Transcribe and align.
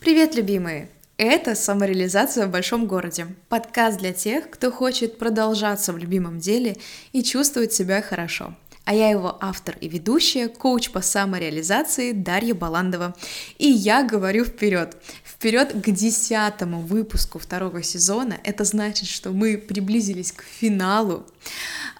Привет, 0.00 0.34
любимые! 0.34 0.88
Это 1.18 1.54
«Самореализация 1.54 2.46
в 2.46 2.50
большом 2.50 2.86
городе»— 2.86 3.26
подкаст 3.50 3.98
для 3.98 4.14
тех, 4.14 4.48
кто 4.48 4.72
хочет 4.72 5.18
продолжаться 5.18 5.92
в 5.92 5.98
любимом 5.98 6.38
деле 6.38 6.78
и 7.12 7.22
чувствовать 7.22 7.74
себя 7.74 8.00
хорошо. 8.00 8.54
А 8.86 8.94
я 8.94 9.10
его 9.10 9.36
автор 9.42 9.76
и 9.78 9.88
ведущая, 9.88 10.48
коуч 10.48 10.88
по 10.88 11.02
самореализации 11.02 12.12
Дарья 12.12 12.54
Баландова. 12.54 13.14
И 13.58 13.68
я 13.68 14.02
говорю 14.02 14.46
вперед, 14.46 14.96
вперед 15.22 15.74
к 15.74 15.90
десятому 15.90 16.80
выпуску 16.80 17.38
второго 17.38 17.82
сезона. 17.82 18.38
Это 18.42 18.64
значит, 18.64 19.06
что 19.06 19.32
мы 19.32 19.58
приблизились 19.58 20.32
к 20.32 20.42
финалу. 20.42 21.26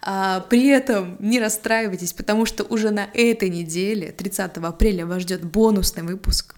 А, 0.01 0.41
при 0.49 0.69
этом 0.69 1.19
не 1.21 1.39
расстраивайтесь, 1.39 2.15
потому 2.15 2.47
что 2.47 2.65
уже 2.65 2.93
на 2.93 3.11
этой 3.13 3.51
неделе, 3.51 4.11
30 4.11 4.57
апреля, 4.57 5.05
вас 5.05 5.21
ждет 5.21 5.45
бонусный 5.45 6.03
выпуск 6.03 6.55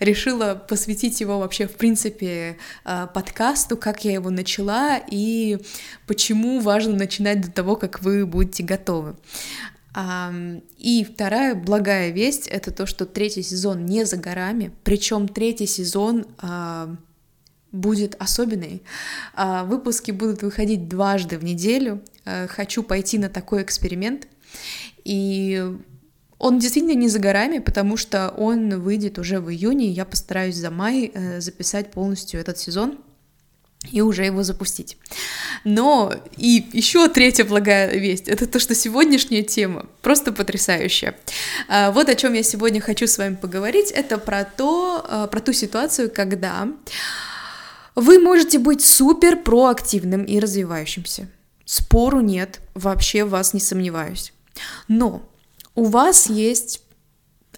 решила 0.00 0.54
посвятить 0.54 1.20
его 1.20 1.38
вообще, 1.38 1.66
в 1.66 1.76
принципе, 1.76 2.56
э, 2.84 3.06
подкасту, 3.12 3.76
как 3.76 4.04
я 4.04 4.12
его 4.12 4.30
начала 4.30 4.98
и 5.10 5.58
почему 6.06 6.60
важно 6.60 6.96
начинать 6.96 7.40
до 7.40 7.50
того, 7.50 7.76
как 7.76 8.02
вы 8.02 8.26
будете 8.26 8.62
готовы. 8.62 9.16
И 10.78 11.06
вторая 11.08 11.54
благая 11.54 12.10
весть— 12.10 12.46
это 12.48 12.72
то, 12.72 12.84
что 12.84 13.06
третий 13.06 13.42
сезон 13.42 13.86
не 13.86 14.04
за 14.04 14.16
горами, 14.16 14.72
причем 14.82 15.28
третий 15.28 15.66
сезон 15.66 16.26
а, 16.38 16.96
будет 17.70 18.16
особенный. 18.18 18.82
А, 19.34 19.64
выпуски 19.64 20.10
будут 20.10 20.42
выходить 20.42 20.88
дважды 20.88 21.38
в 21.38 21.44
неделю. 21.44 22.02
Э, 22.24 22.48
хочу 22.48 22.82
пойти 22.82 23.18
на 23.18 23.28
такой 23.28 23.62
эксперимент. 23.62 24.26
И 25.04 25.62
он 26.44 26.58
действительно 26.58 26.94
не 26.94 27.08
за 27.08 27.20
горами, 27.20 27.58
потому 27.58 27.96
что 27.96 28.28
он 28.36 28.78
выйдет 28.78 29.18
уже 29.18 29.40
в 29.40 29.50
июне, 29.50 29.86
и 29.86 29.92
я 29.92 30.04
постараюсь 30.04 30.56
за 30.56 30.70
май 30.70 31.10
э, 31.14 31.40
записать 31.40 31.90
полностью 31.90 32.38
этот 32.38 32.58
сезон 32.58 32.98
и 33.90 34.02
уже 34.02 34.26
его 34.26 34.42
запустить. 34.42 34.98
Но 35.64 36.12
и 36.36 36.66
еще 36.74 37.08
третья 37.08 37.44
благая 37.44 37.96
весть, 37.96 38.28
это 38.28 38.46
то, 38.46 38.58
что 38.58 38.74
сегодняшняя 38.74 39.42
тема 39.42 39.86
просто 40.02 40.32
потрясающая. 40.32 41.14
А, 41.66 41.90
вот 41.92 42.10
о 42.10 42.14
чем 42.14 42.34
я 42.34 42.42
сегодня 42.42 42.82
хочу 42.82 43.06
с 43.06 43.16
вами 43.16 43.36
поговорить, 43.36 43.90
это 43.90 44.18
про 44.18 44.44
то, 44.44 45.02
э, 45.08 45.28
про 45.30 45.40
ту 45.40 45.54
ситуацию, 45.54 46.10
когда 46.14 46.68
вы 47.94 48.18
можете 48.18 48.58
быть 48.58 48.84
супер 48.84 49.38
проактивным 49.38 50.24
и 50.24 50.38
развивающимся. 50.38 51.26
Спору 51.64 52.20
нет, 52.20 52.60
вообще 52.74 53.24
в 53.24 53.30
вас 53.30 53.54
не 53.54 53.60
сомневаюсь. 53.60 54.34
Но 54.88 55.22
у 55.74 55.84
вас 55.84 56.28
есть 56.28 56.82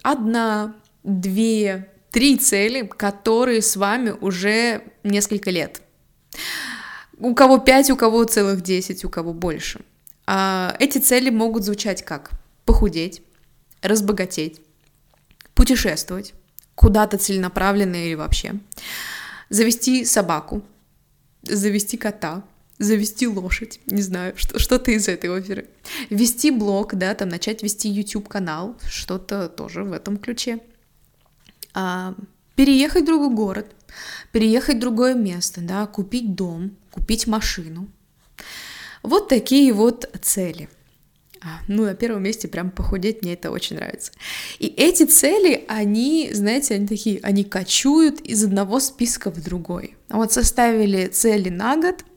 одна, 0.03 0.75
две, 1.03 1.91
три 2.11 2.37
цели, 2.37 2.87
которые 2.87 3.63
с 3.63 3.77
вами 3.77 4.11
уже 4.11 4.85
несколько 5.03 5.51
лет. 5.51 5.83
У 7.19 7.35
кого 7.35 7.59
пять, 7.59 7.91
у 7.91 7.97
кого 7.97 8.25
целых 8.25 8.63
десять, 8.63 9.05
у 9.05 9.11
кого 9.11 9.33
больше. 9.33 9.81
А 10.27 10.75
эти 10.81 10.99
цели 10.99 11.31
могут 11.31 11.65
звучать 11.65 12.05
как 12.05 12.31
похудеть, 12.65 13.23
разбогатеть, 13.81 14.61
путешествовать, 15.55 16.35
куда-то 16.75 17.17
целенаправленно 17.17 17.97
или 17.97 18.15
вообще, 18.15 18.55
завести 19.49 20.05
собаку, 20.05 20.63
завести 21.43 21.97
кота, 21.97 22.43
завести 22.79 23.27
лошадь, 23.27 23.81
не 23.87 24.03
знаю, 24.03 24.35
что, 24.37 24.59
что-то 24.59 24.91
из 24.91 25.09
этой 25.09 25.31
оперы. 25.31 25.69
Вести 26.11 26.51
блог, 26.51 26.95
да, 26.95 27.15
там 27.15 27.29
начать 27.29 27.63
вести 27.63 27.89
YouTube-канал, 27.89 28.77
что-то 28.89 29.49
тоже 29.49 29.83
в 29.83 29.93
этом 29.93 30.19
ключе. 30.19 30.61
А, 31.75 32.15
переехать 32.55 33.03
в 33.03 33.07
другой 33.07 33.31
город, 33.31 33.75
переехать 34.33 34.77
в 34.77 34.81
другое 34.81 35.15
место, 35.15 35.61
да, 35.61 35.87
купить 35.87 36.35
дом, 36.35 36.77
купить 36.91 37.27
машину. 37.27 37.89
Вот 39.03 39.29
такие 39.29 39.73
вот 39.73 40.11
цели. 40.21 40.69
А, 41.41 41.61
ну, 41.69 41.85
на 41.85 41.95
первом 41.95 42.25
месте 42.25 42.49
прям 42.49 42.71
похудеть, 42.71 43.23
мне 43.23 43.35
это 43.35 43.51
очень 43.51 43.77
нравится. 43.77 44.11
И 44.59 44.67
эти 44.67 45.05
цели, 45.05 45.65
они, 45.69 46.31
знаете, 46.33 46.75
они 46.75 46.87
такие, 46.87 47.21
они 47.23 47.45
кочуют 47.45 48.21
из 48.21 48.43
одного 48.43 48.81
списка 48.81 49.31
в 49.31 49.43
другой. 49.43 49.97
Вот 50.09 50.33
составили 50.33 51.07
цели 51.07 51.49
на 51.49 51.77
год— 51.77 52.05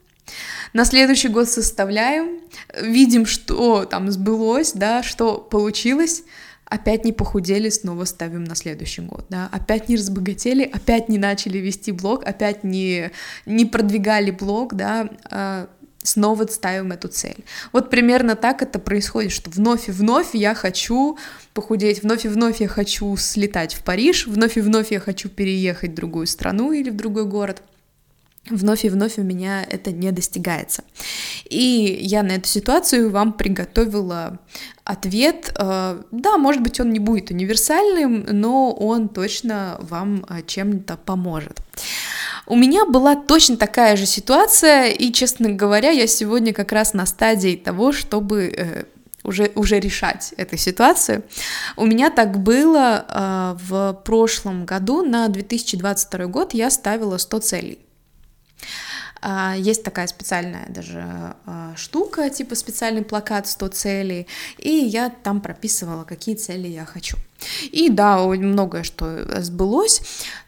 на 0.74 0.86
следующий 0.86 1.30
год 1.30 1.50
составляем, 1.50 2.40
видим, 2.82 3.26
что 3.26 3.86
там 3.86 4.12
сбылось, 4.12 4.74
да, 4.74 5.04
что 5.04 5.38
получилось, 5.38 6.24
опять 6.66 7.06
не 7.06 7.12
похудели, 7.12 7.70
снова 7.70 8.06
ставим 8.06 8.44
на 8.44 8.56
следующий 8.56 9.02
год, 9.02 9.26
да, 9.30 9.50
опять 9.52 9.90
не 9.90 9.96
разбогатели, 9.96 10.64
опять 10.64 11.10
не 11.10 11.18
начали 11.18 11.58
вести 11.58 11.92
блог, 11.92 12.26
опять 12.26 12.64
не, 12.64 13.12
не 13.46 13.66
продвигали 13.66 14.32
блог, 14.32 14.76
да, 14.76 15.10
а 15.30 15.68
снова 16.04 16.46
ставим 16.48 16.92
эту 16.92 17.08
цель. 17.08 17.44
Вот 17.74 17.90
примерно 17.90 18.36
так 18.36 18.62
это 18.62 18.80
происходит, 18.80 19.32
что 19.32 19.50
вновь 19.50 19.90
и 19.90 19.92
вновь 19.92 20.34
я 20.34 20.54
хочу 20.54 21.18
похудеть, 21.54 22.04
вновь 22.04 22.26
и 22.26 22.30
вновь 22.30 22.62
я 22.62 22.68
хочу 22.68 23.16
слетать 23.18 23.74
в 23.74 23.84
Париж, 23.84 24.28
вновь 24.28 24.58
и 24.58 24.62
вновь 24.62 24.92
я 24.92 25.00
хочу 25.00 25.30
переехать 25.30 25.92
в 25.92 25.96
другую 25.96 26.28
страну 26.28 26.72
или 26.72 26.90
в 26.90 26.96
другой 26.96 27.26
город— 27.26 27.64
вновь 28.50 28.86
и 28.86 28.90
вновь 28.90 29.18
у 29.18 29.24
меня 29.24 29.64
это 29.64 29.92
не 29.92 30.12
достигается. 30.12 30.84
И 31.50 32.00
я 32.02 32.24
на 32.24 32.34
эту 32.34 32.48
ситуацию 32.48 33.10
вам 33.10 33.34
приготовила 33.34 34.40
ответ. 34.84 35.54
Э, 35.58 36.02
да, 36.12 36.38
может 36.38 36.62
быть, 36.62 36.80
он 36.80 36.92
не 36.92 37.00
будет 37.00 37.30
универсальным, 37.32 38.26
но 38.28 38.72
он 38.72 39.10
точно 39.10 39.78
вам 39.82 40.26
э, 40.30 40.42
чем-то 40.46 40.98
поможет. 40.98 41.62
У 42.48 42.56
меня 42.56 42.86
была 42.86 43.16
точно 43.16 43.58
такая 43.58 43.96
же 43.96 44.08
ситуация, 44.08 44.88
и, 44.88 45.12
честно 45.12 45.50
говоря, 45.50 45.92
я 45.92 46.08
сегодня 46.08 46.54
как 46.54 46.72
раз 46.72 46.94
на 46.94 47.06
стадии 47.06 47.56
того, 47.56 47.92
чтобы 47.92 48.52
э, 48.56 48.84
уже, 49.24 49.52
уже 49.54 49.80
решать 49.80 50.34
эту 50.38 50.58
ситуацию. 50.58 51.24
У 51.78 51.86
меня 51.86 52.10
так 52.10 52.40
было 52.40 53.56
в 53.62 54.02
прошлом 54.06 54.66
году, 54.66 55.04
на 55.04 55.28
2022 55.28 56.26
год 56.28 56.54
я 56.54 56.72
ставила 56.72 57.18
100 57.18 57.40
целей. 57.40 57.80
А, 59.22 59.56
есть 59.58 59.84
такая 59.84 60.08
специальная 60.08 60.68
даже 60.70 61.36
а, 61.46 61.74
штука, 61.76 62.30
типа 62.30 62.56
специальный 62.56 63.04
плакат 63.04 63.48
100 63.48 63.68
целей, 63.70 64.28
и 64.58 64.70
я 64.70 65.10
там 65.10 65.42
прописывала, 65.42 66.04
какие 66.04 66.36
цели 66.36 66.68
я 66.68 66.86
хочу. 66.86 67.18
И 67.72 67.90
да, 67.90 68.18
многое 68.26 68.84
что 68.84 69.42
сбылось, 69.42 70.02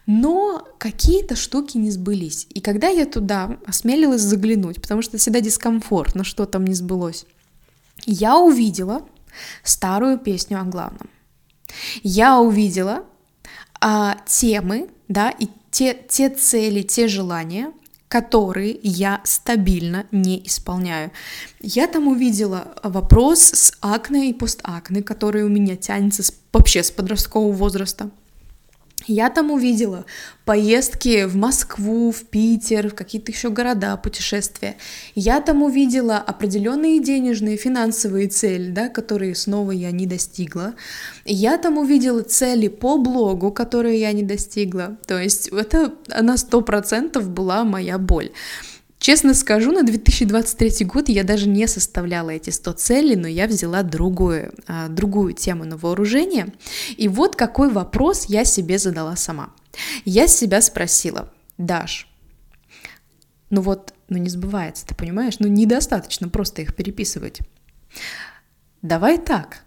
но 0.06 0.66
какие-то 0.78 1.36
штуки 1.36 1.76
не 1.78 1.90
сбылись. 1.90 2.46
И 2.50 2.60
когда 2.60 2.88
я 2.88 3.06
туда 3.06 3.58
осмелилась 3.66 4.22
заглянуть, 4.22 4.80
потому 4.80 5.02
что 5.02 5.18
всегда 5.18 5.40
дискомфорт, 5.40 6.14
но 6.14 6.24
что 6.24 6.46
там 6.46 6.64
не 6.64 6.74
сбылось, 6.74 7.26
я 8.06 8.38
увидела 8.38 9.06
старую 9.62 10.18
песню 10.18 10.60
о 10.60 10.64
главном. 10.64 11.08
Я 12.02 12.40
увидела 12.40 13.04
а, 13.80 14.16
темы, 14.26 14.88
да, 15.08 15.30
и 15.30 15.48
те, 15.70 15.98
те 16.08 16.28
цели, 16.28 16.82
те 16.82 17.08
желания, 17.08 17.72
которые 18.12 18.78
я 18.82 19.22
стабильно 19.24 20.04
не 20.12 20.46
исполняю. 20.46 21.12
Я 21.60 21.86
там 21.86 22.08
увидела 22.08 22.74
вопрос 22.82 23.40
с 23.40 23.72
акне 23.80 24.28
и 24.28 24.34
постакне, 24.34 25.02
который 25.02 25.44
у 25.44 25.48
меня 25.48 25.76
тянется 25.76 26.22
с, 26.22 26.34
вообще 26.52 26.82
с 26.82 26.90
подросткового 26.90 27.52
возраста. 27.52 28.10
Я 29.06 29.30
там 29.30 29.50
увидела 29.50 30.04
поездки 30.44 31.24
в 31.24 31.36
Москву, 31.36 32.10
в 32.10 32.24
Питер, 32.24 32.90
в 32.90 32.94
какие-то 32.94 33.32
еще 33.32 33.50
города, 33.50 33.96
путешествия. 33.96 34.76
Я 35.14 35.40
там 35.40 35.62
увидела 35.62 36.18
определенные 36.18 37.00
денежные, 37.00 37.56
финансовые 37.56 38.28
цели, 38.28 38.70
да, 38.70 38.88
которые 38.88 39.34
снова 39.34 39.70
я 39.70 39.90
не 39.90 40.06
достигла. 40.06 40.74
Я 41.24 41.58
там 41.58 41.78
увидела 41.78 42.22
цели 42.22 42.68
по 42.68 42.98
блогу, 42.98 43.52
которые 43.52 44.00
я 44.00 44.12
не 44.12 44.22
достигла. 44.22 44.96
То 45.06 45.18
есть 45.20 45.48
это 45.48 45.94
на 46.08 46.36
сто 46.36 46.60
процентов 46.60 47.28
была 47.28 47.64
моя 47.64 47.98
боль. 47.98 48.30
Честно 49.02 49.34
скажу, 49.34 49.72
на 49.72 49.82
2023 49.82 50.86
год 50.86 51.08
я 51.08 51.24
даже 51.24 51.48
не 51.48 51.66
составляла 51.66 52.30
эти 52.30 52.50
100 52.50 52.72
целей, 52.74 53.16
но 53.16 53.26
я 53.26 53.48
взяла 53.48 53.82
другую, 53.82 54.54
а, 54.68 54.86
другую 54.86 55.32
тему 55.32 55.64
на 55.64 55.76
вооружение. 55.76 56.52
И 56.96 57.08
вот 57.08 57.34
какой 57.34 57.68
вопрос 57.68 58.26
я 58.26 58.44
себе 58.44 58.78
задала 58.78 59.16
сама. 59.16 59.52
Я 60.04 60.28
себя 60.28 60.62
спросила, 60.62 61.32
Даш, 61.58 62.06
ну 63.50 63.62
вот, 63.62 63.92
ну 64.08 64.18
не 64.18 64.28
сбывается, 64.28 64.86
ты 64.86 64.94
понимаешь? 64.94 65.40
Ну 65.40 65.48
недостаточно 65.48 66.28
просто 66.28 66.62
их 66.62 66.72
переписывать. 66.76 67.40
Давай 68.82 69.18
так. 69.18 69.64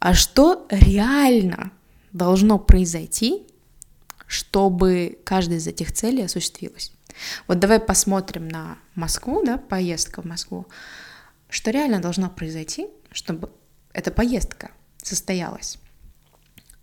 А 0.00 0.12
что 0.12 0.66
реально 0.70 1.70
должно 2.12 2.58
произойти, 2.58 3.44
чтобы 4.26 5.20
каждая 5.22 5.58
из 5.58 5.68
этих 5.68 5.92
целей 5.92 6.24
осуществилась? 6.24 6.90
Вот 7.46 7.58
давай 7.58 7.80
посмотрим 7.80 8.48
на 8.48 8.78
Москву, 8.94 9.44
да, 9.44 9.58
поездка 9.58 10.22
в 10.22 10.24
Москву. 10.24 10.66
Что 11.48 11.70
реально 11.70 12.00
должно 12.00 12.30
произойти, 12.30 12.88
чтобы 13.10 13.50
эта 13.92 14.10
поездка 14.10 14.70
состоялась? 15.02 15.78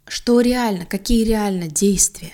Что 0.07 0.41
реально, 0.41 0.85
какие 0.85 1.25
реально 1.25 1.68
действия 1.68 2.33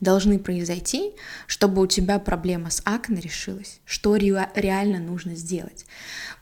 должны 0.00 0.38
произойти, 0.38 1.12
чтобы 1.46 1.82
у 1.82 1.86
тебя 1.86 2.18
проблема 2.18 2.70
с 2.70 2.82
акне 2.84 3.20
решилась, 3.20 3.80
что 3.84 4.16
ре- 4.16 4.50
реально 4.54 4.98
нужно 4.98 5.34
сделать. 5.34 5.86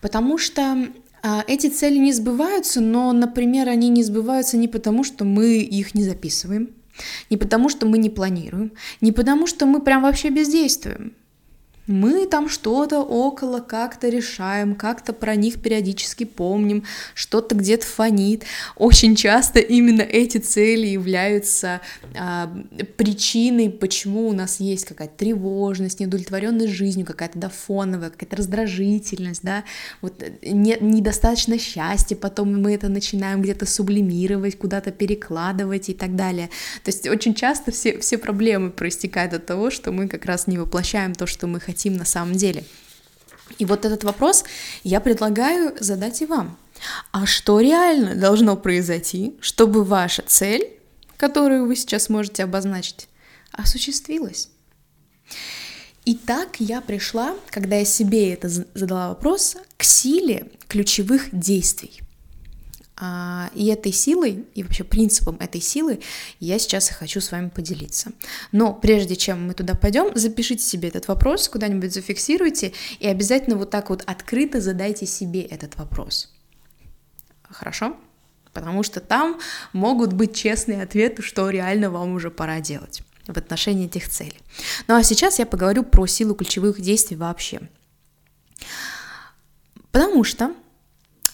Потому 0.01 0.39
что 0.39 0.89
а, 1.23 1.45
эти 1.47 1.69
цели 1.69 1.99
не 1.99 2.13
сбываются, 2.13 2.81
но, 2.81 3.13
например, 3.13 3.69
они 3.69 3.89
не 3.89 4.03
сбываются 4.03 4.57
не 4.57 4.69
потому, 4.69 5.05
что 5.05 5.25
мы 5.25 5.59
их 5.59 5.95
не 5.95 6.03
записываем, 6.03 6.75
не 7.31 7.37
потому, 7.37 7.69
что 7.69 7.87
мы 7.87 7.99
не 7.99 8.11
планируем, 8.11 8.73
не 9.01 9.13
потому, 9.13 9.47
что 9.47 9.67
мы 9.67 9.81
прям 9.81 10.03
вообще 10.03 10.31
бездействуем. 10.31 11.15
Мы 11.93 12.27
там 12.27 12.49
что-то 12.49 13.01
около 13.01 13.61
как-то 13.61 14.09
решаем, 14.09 14.75
как-то 14.75 15.13
про 15.13 15.35
них 15.37 15.61
периодически 15.61 16.25
помним, 16.25 16.85
что-то 17.15 17.55
где-то 17.55 17.85
фонит. 17.85 18.45
Очень 18.77 19.15
часто 19.15 19.59
именно 19.59 20.01
эти 20.01 20.39
цели 20.39 20.87
являются 20.87 21.83
а, 22.19 22.51
причиной, 22.97 23.69
почему 23.69 24.29
у 24.29 24.33
нас 24.33 24.59
есть 24.59 24.87
какая-то 24.87 25.19
тревожность, 25.19 26.01
неудовлетворенность 26.01 26.73
жизнью, 26.73 27.05
какая-то 27.05 27.39
да, 27.39 27.51
фоновая, 27.51 28.09
какая-то 28.09 28.37
раздражительность, 28.37 29.43
да, 29.43 29.65
вот 30.01 30.25
не, 30.43 30.79
недостаточно 30.81 31.59
счастья, 31.59 32.17
потом 32.17 32.63
мы 32.63 32.73
это 32.75 32.89
начинаем 32.89 33.43
где-то 33.43 33.67
сублимировать, 33.67 34.57
куда-то 34.57 34.93
перекладывать 34.93 35.91
и 35.91 35.95
так 35.95 36.17
далее. 36.17 36.49
То 36.85 36.91
есть 36.91 37.07
очень 37.07 37.35
часто 37.35 37.71
все, 37.71 37.99
все 37.99 38.17
проблемы 38.17 38.71
проистекают 38.71 39.35
от 39.35 39.45
того, 39.45 39.71
что 39.71 39.93
мы 39.93 40.09
как 40.09 40.25
раз 40.25 40.47
не 40.47 40.57
воплощаем 40.57 41.13
то, 41.15 41.27
что 41.27 41.47
мы 41.47 41.61
хотим 41.61 41.82
хотим 41.83 41.97
на 41.97 42.05
самом 42.05 42.35
деле. 42.35 42.65
И 43.59 43.65
вот 43.65 43.85
этот 43.85 44.05
вопрос 44.05 44.45
я 44.85 45.01
предлагаю 45.01 45.75
задать 45.81 46.23
и 46.23 46.27
вам. 46.27 46.57
А 47.11 47.27
что 47.27 47.61
реально 47.61 48.15
должно 48.15 48.57
произойти, 48.57 49.35
чтобы 49.41 49.85
ваша 49.85 50.23
цель, 50.23 50.79
которую 51.17 51.67
вы 51.67 51.77
сейчас 51.77 52.09
можете 52.09 52.45
обозначить, 52.45 53.09
осуществилась? 53.51 54.49
И 56.05 56.15
так 56.15 56.61
я 56.61 56.81
пришла, 56.81 57.35
когда 57.51 57.77
я 57.77 57.85
себе 57.85 58.33
это 58.33 58.49
задала 58.49 59.09
вопрос, 59.09 59.57
к 59.77 59.83
силе 59.83 60.51
ключевых 60.69 61.29
действий. 61.33 62.01
А, 63.05 63.51
и 63.53 63.67
этой 63.67 63.91
силой, 63.91 64.45
и 64.55 64.63
вообще 64.63 64.85
принципом 64.85 65.37
этой 65.41 65.61
силы 65.61 65.99
я 66.39 66.57
сейчас 66.61 66.89
и 66.89 66.95
хочу 66.95 67.21
с 67.21 67.33
вами 67.33 67.49
поделиться. 67.49 68.13
Но 68.53 68.73
прежде 68.73 69.17
чем 69.17 69.45
мы 69.45 69.55
туда 69.55 69.75
пойдем, 69.75 70.17
запишите 70.17 70.63
себе 70.63 70.89
этот 70.89 71.09
вопрос, 71.09 71.49
куда-нибудь 71.49 71.93
зафиксируйте, 71.93 72.75
и 73.01 73.09
обязательно 73.09 73.57
вот 73.57 73.71
так 73.71 73.91
вот 73.91 74.05
открыто 74.07 74.61
задайте 74.61 75.07
себе 75.07 75.43
этот 75.43 75.77
вопрос. 75.79 76.33
Хорошо? 77.43 77.97
Потому 78.53 78.85
что 78.85 79.01
там 79.01 79.41
могут 79.73 80.13
быть 80.13 80.37
честные 80.37 80.81
ответы, 80.81 81.23
что 81.23 81.51
реально 81.51 81.91
вам 81.91 82.15
уже 82.15 82.31
пора 82.31 82.61
делать 82.61 83.03
в 83.27 83.37
отношении 83.37 83.87
этих 83.87 84.09
целей. 84.09 84.39
Ну 84.87 84.95
а 84.95 85.03
сейчас 85.03 85.41
я 85.41 85.47
поговорю 85.47 85.83
про 85.83 86.07
силу 86.07 86.37
ключевых 86.37 86.81
действий 86.81 87.17
вообще. 87.17 87.63
Потому 89.91 90.23
что 90.23 90.55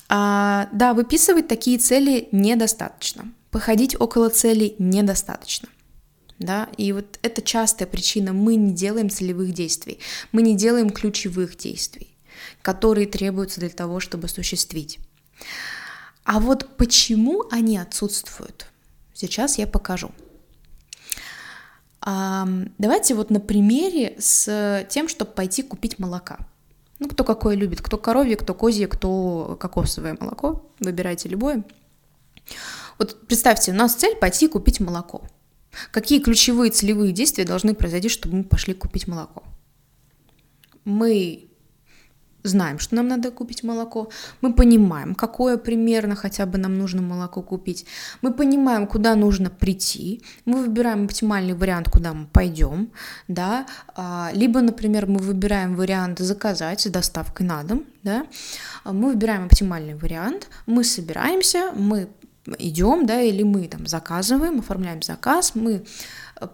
а, 0.08 0.69
да, 0.72 0.94
выписывать 0.94 1.49
такие 1.49 1.78
цели 1.78 2.28
недостаточно. 2.32 3.32
Походить 3.50 4.00
около 4.00 4.31
целей 4.31 4.75
недостаточно. 4.78 5.69
Да, 6.38 6.69
и 6.76 6.93
вот 6.93 7.19
это 7.22 7.43
частая 7.43 7.88
причина. 7.88 8.32
Мы 8.32 8.55
не 8.55 8.72
делаем 8.72 9.10
целевых 9.10 9.52
действий, 9.52 9.99
мы 10.31 10.43
не 10.43 10.56
делаем 10.56 10.90
ключевых 10.90 11.56
действий, 11.56 12.08
которые 12.62 13.08
требуются 13.08 13.58
для 13.58 13.70
того, 13.70 13.99
чтобы 13.99 14.26
осуществить. 14.26 15.00
А 16.22 16.38
вот 16.38 16.76
почему 16.76 17.44
они 17.50 17.76
отсутствуют, 17.76 18.66
сейчас 19.14 19.58
я 19.58 19.66
покажу. 19.66 20.12
Давайте 22.04 23.14
вот 23.14 23.31
на 23.31 23.40
примере 23.40 24.14
с 24.20 24.87
тем, 24.90 25.08
чтобы 25.08 25.32
пойти 25.32 25.62
купить 25.62 25.99
молока. 25.99 26.38
Ну, 26.98 27.08
кто 27.08 27.24
какое 27.24 27.54
любит, 27.54 27.80
кто 27.80 27.96
коровье, 27.96 28.36
кто 28.36 28.54
козье, 28.54 28.88
кто 28.88 29.56
кокосовое 29.60 30.16
молоко, 30.18 30.70
выбирайте 30.80 31.28
любое. 31.28 31.64
Вот 32.98 33.26
представьте, 33.26 33.72
у 33.72 33.74
нас 33.74 33.94
цель 33.94 34.16
пойти 34.16 34.48
купить 34.48 34.80
молоко. 34.80 35.22
Какие 35.92 36.20
ключевые 36.20 36.72
целевые 36.72 37.12
действия 37.12 37.44
должны 37.44 37.74
произойти, 37.74 38.08
чтобы 38.08 38.38
мы 38.38 38.44
пошли 38.44 38.74
купить 38.74 39.06
молоко? 39.06 39.44
Мы 40.84 41.47
знаем, 42.43 42.79
что 42.79 42.94
нам 42.94 43.08
надо 43.08 43.31
купить 43.31 43.64
молоко, 43.64 44.11
мы 44.40 44.52
понимаем, 44.52 45.14
какое 45.14 45.56
примерно 45.56 46.14
хотя 46.14 46.46
бы 46.46 46.58
нам 46.58 46.79
нужно 46.79 47.02
молоко 47.02 47.43
купить, 47.43 47.87
мы 48.23 48.32
понимаем, 48.32 48.87
куда 48.87 49.14
нужно 49.14 49.50
прийти, 49.50 50.23
мы 50.44 50.62
выбираем 50.62 51.05
оптимальный 51.05 51.55
вариант, 51.55 51.88
куда 51.90 52.12
мы 52.14 52.26
пойдем, 52.26 52.90
да, 53.29 53.67
а, 53.94 54.31
либо, 54.32 54.61
например, 54.61 55.06
мы 55.06 55.19
выбираем 55.19 55.75
вариант 55.75 56.19
заказать 56.20 56.81
с 56.81 56.90
доставкой 56.90 57.46
на 57.46 57.62
дом, 57.62 57.85
да, 58.02 58.26
мы 58.85 59.12
выбираем 59.12 59.46
оптимальный 59.46 59.94
вариант, 59.94 60.49
мы 60.67 60.85
собираемся, 60.85 61.73
мы 61.75 62.08
идем, 62.58 63.06
да, 63.06 63.20
или 63.20 63.43
мы 63.43 63.69
там 63.69 63.87
заказываем, 63.87 64.61
оформляем 64.61 65.02
заказ, 65.02 65.55
мы 65.55 65.85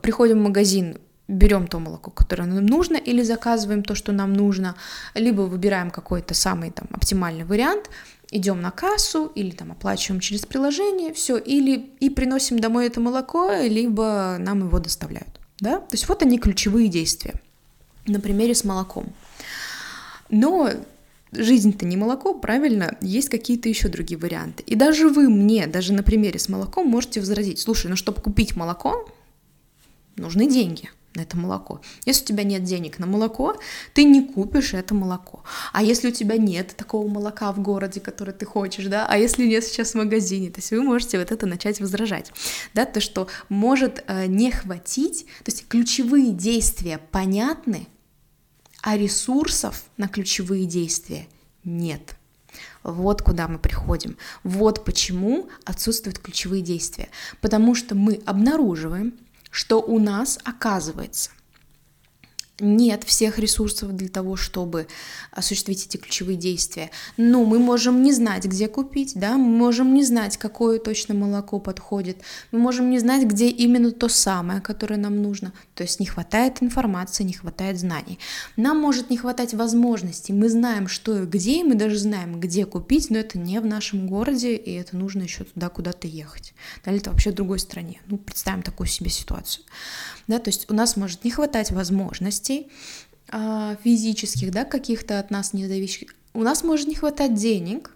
приходим 0.03 0.39
в 0.41 0.43
магазин, 0.43 0.99
берем 1.29 1.67
то 1.67 1.79
молоко, 1.79 2.11
которое 2.11 2.44
нам 2.44 2.67
нужно, 2.67 2.97
или 2.97 3.23
заказываем 3.23 3.82
то, 3.82 3.94
что 3.94 4.12
нам 4.12 4.32
нужно, 4.32 4.76
либо 5.15 5.43
выбираем 5.43 5.91
какой-то 5.91 6.35
самый 6.35 6.71
там 6.71 6.87
оптимальный 6.91 7.44
вариант, 7.44 7.91
идем 8.31 8.61
на 8.61 8.71
кассу 8.71 9.26
или 9.35 9.50
там 9.50 9.73
оплачиваем 9.73 10.21
через 10.21 10.44
приложение, 10.44 11.12
все, 11.15 11.38
или 11.38 11.91
и 12.00 12.11
приносим 12.11 12.59
домой 12.59 12.87
это 12.87 13.00
молоко, 13.00 13.53
либо 13.53 14.37
нам 14.38 14.67
его 14.67 14.79
доставляют, 14.79 15.41
да, 15.61 15.79
то 15.79 15.94
есть 15.94 16.09
вот 16.09 16.23
они 16.23 16.38
ключевые 16.38 16.88
действия 16.88 17.35
на 18.06 18.21
примере 18.21 18.55
с 18.55 18.65
молоком. 18.65 19.12
Но 20.29 20.71
жизнь-то 21.32 21.87
не 21.87 21.97
молоко, 21.97 22.35
правильно? 22.35 22.97
Есть 23.00 23.29
какие-то 23.29 23.69
еще 23.69 23.88
другие 23.88 24.19
варианты. 24.19 24.62
И 24.67 24.75
даже 24.75 25.09
вы 25.09 25.29
мне, 25.29 25.67
даже 25.67 25.93
на 25.93 26.03
примере 26.03 26.38
с 26.38 26.49
молоком, 26.49 26.88
можете 26.88 27.21
возразить, 27.21 27.61
слушай, 27.61 27.88
ну 27.88 27.97
чтобы 27.97 28.21
купить 28.21 28.56
молоко, 28.56 29.09
нужны 30.17 30.49
деньги 30.49 30.91
на 31.14 31.22
это 31.22 31.37
молоко. 31.37 31.81
Если 32.05 32.25
у 32.25 32.26
тебя 32.26 32.44
нет 32.44 32.64
денег 32.64 32.99
на 32.99 33.06
молоко, 33.06 33.56
ты 33.93 34.05
не 34.05 34.26
купишь 34.26 34.75
это 34.75 34.94
молоко. 34.94 35.44
А 35.72 35.82
если 35.82 36.08
у 36.08 36.12
тебя 36.12 36.37
нет 36.37 36.75
такого 36.76 37.08
молока 37.08 37.52
в 37.52 37.61
городе, 37.61 38.00
который 38.00 38.34
ты 38.34 38.46
хочешь, 38.46 38.87
да, 38.87 39.06
а 39.08 39.16
если 39.16 39.46
нет 39.46 39.64
сейчас 39.64 39.93
в 39.93 39.94
магазине, 39.94 40.50
то 40.50 40.58
есть 40.58 40.70
вы 40.70 40.82
можете 40.82 41.19
вот 41.19 41.31
это 41.31 41.46
начать 41.46 41.81
возражать, 41.81 42.32
да, 42.75 42.84
то, 42.84 43.00
что 43.00 43.28
может 43.49 44.02
э, 44.06 44.26
не 44.26 44.50
хватить, 44.50 45.26
то 45.44 45.50
есть 45.50 45.69
ключевые 45.69 46.32
действия 46.32 46.99
понятны, 47.11 47.87
а 48.83 48.97
ресурсов 48.97 49.85
на 49.97 50.09
ключевые 50.09 50.66
действия 50.66 51.26
нет. 51.64 52.16
Вот 52.83 53.23
куда 53.23 53.49
мы 53.49 53.59
приходим. 53.59 54.18
Вот 54.42 54.85
почему 54.85 55.49
отсутствуют 55.64 56.18
ключевые 56.18 56.62
действия. 56.62 57.09
Потому 57.40 57.75
что 57.75 57.94
мы 57.94 58.21
обнаруживаем, 58.26 59.14
что 59.54 59.80
у 59.80 60.00
нас 60.00 60.40
оказывается 60.42 61.30
нет 62.61 63.02
всех 63.04 63.38
ресурсов 63.38 63.96
для 63.96 64.08
того, 64.08 64.37
чтобы 64.37 64.87
осуществить 65.32 65.87
эти 65.87 65.96
ключевые 65.96 66.37
действия. 66.37 66.90
Но 67.16 67.44
мы 67.44 67.58
можем 67.58 68.02
не 68.02 68.12
знать, 68.12 68.44
где 68.44 68.68
купить, 68.68 69.12
да, 69.16 69.37
мы 69.37 69.49
можем 69.49 69.94
не 69.94 70.04
знать, 70.04 70.37
какое 70.37 70.78
точно 70.78 71.14
молоко 71.14 71.58
подходит, 71.58 72.18
мы 72.52 72.61
можем 72.61 72.90
не 72.90 72.99
знать, 72.99 73.25
где 73.25 73.49
именно 73.49 73.90
то 73.90 74.08
самое, 74.08 74.61
которое 74.61 74.96
нам 74.96 75.20
нужно. 75.20 75.52
То 75.75 75.82
есть 75.82 75.99
не 75.99 76.06
хватает 76.06 76.62
информации, 76.62 77.25
не 77.25 77.32
хватает 77.32 77.78
знаний. 77.78 78.18
Нам 78.56 78.78
может 78.78 79.11
не 79.11 79.16
хватать 79.16 79.54
возможностей. 79.54 80.32
Мы 80.32 80.49
знаем, 80.49 80.87
что 80.87 81.23
и 81.23 81.26
где, 81.26 81.61
и 81.61 81.64
мы 81.64 81.75
даже 81.75 81.99
знаем, 81.99 82.38
где 82.38 82.66
купить, 82.66 83.11
но 83.11 83.18
это 83.18 83.38
не 83.38 83.61
в 83.61 83.66
нашем 83.66 84.06
городе, 84.06 84.54
и 84.54 84.73
это 84.73 84.96
нужно 84.96 85.23
еще 85.23 85.44
туда 85.44 85.68
куда-то 85.68 86.06
ехать. 86.06 86.54
Да, 86.84 86.92
или 86.92 87.00
это 87.00 87.11
вообще 87.11 87.30
в 87.30 87.34
другой 87.34 87.58
стране. 87.58 88.00
Ну, 88.06 88.18
представим 88.18 88.62
такую 88.62 88.87
себе 88.87 89.11
ситуацию 89.11 89.64
да, 90.26 90.38
то 90.38 90.49
есть 90.49 90.70
у 90.70 90.75
нас 90.75 90.96
может 90.96 91.25
не 91.25 91.30
хватать 91.30 91.70
возможностей 91.70 92.44
а, 93.29 93.77
физических, 93.83 94.51
да, 94.51 94.65
каких-то 94.65 95.19
от 95.19 95.31
нас 95.31 95.53
независимых, 95.53 96.15
у 96.33 96.43
нас 96.43 96.63
может 96.63 96.89
не 96.89 96.95
хватать 96.95 97.35
денег, 97.35 97.91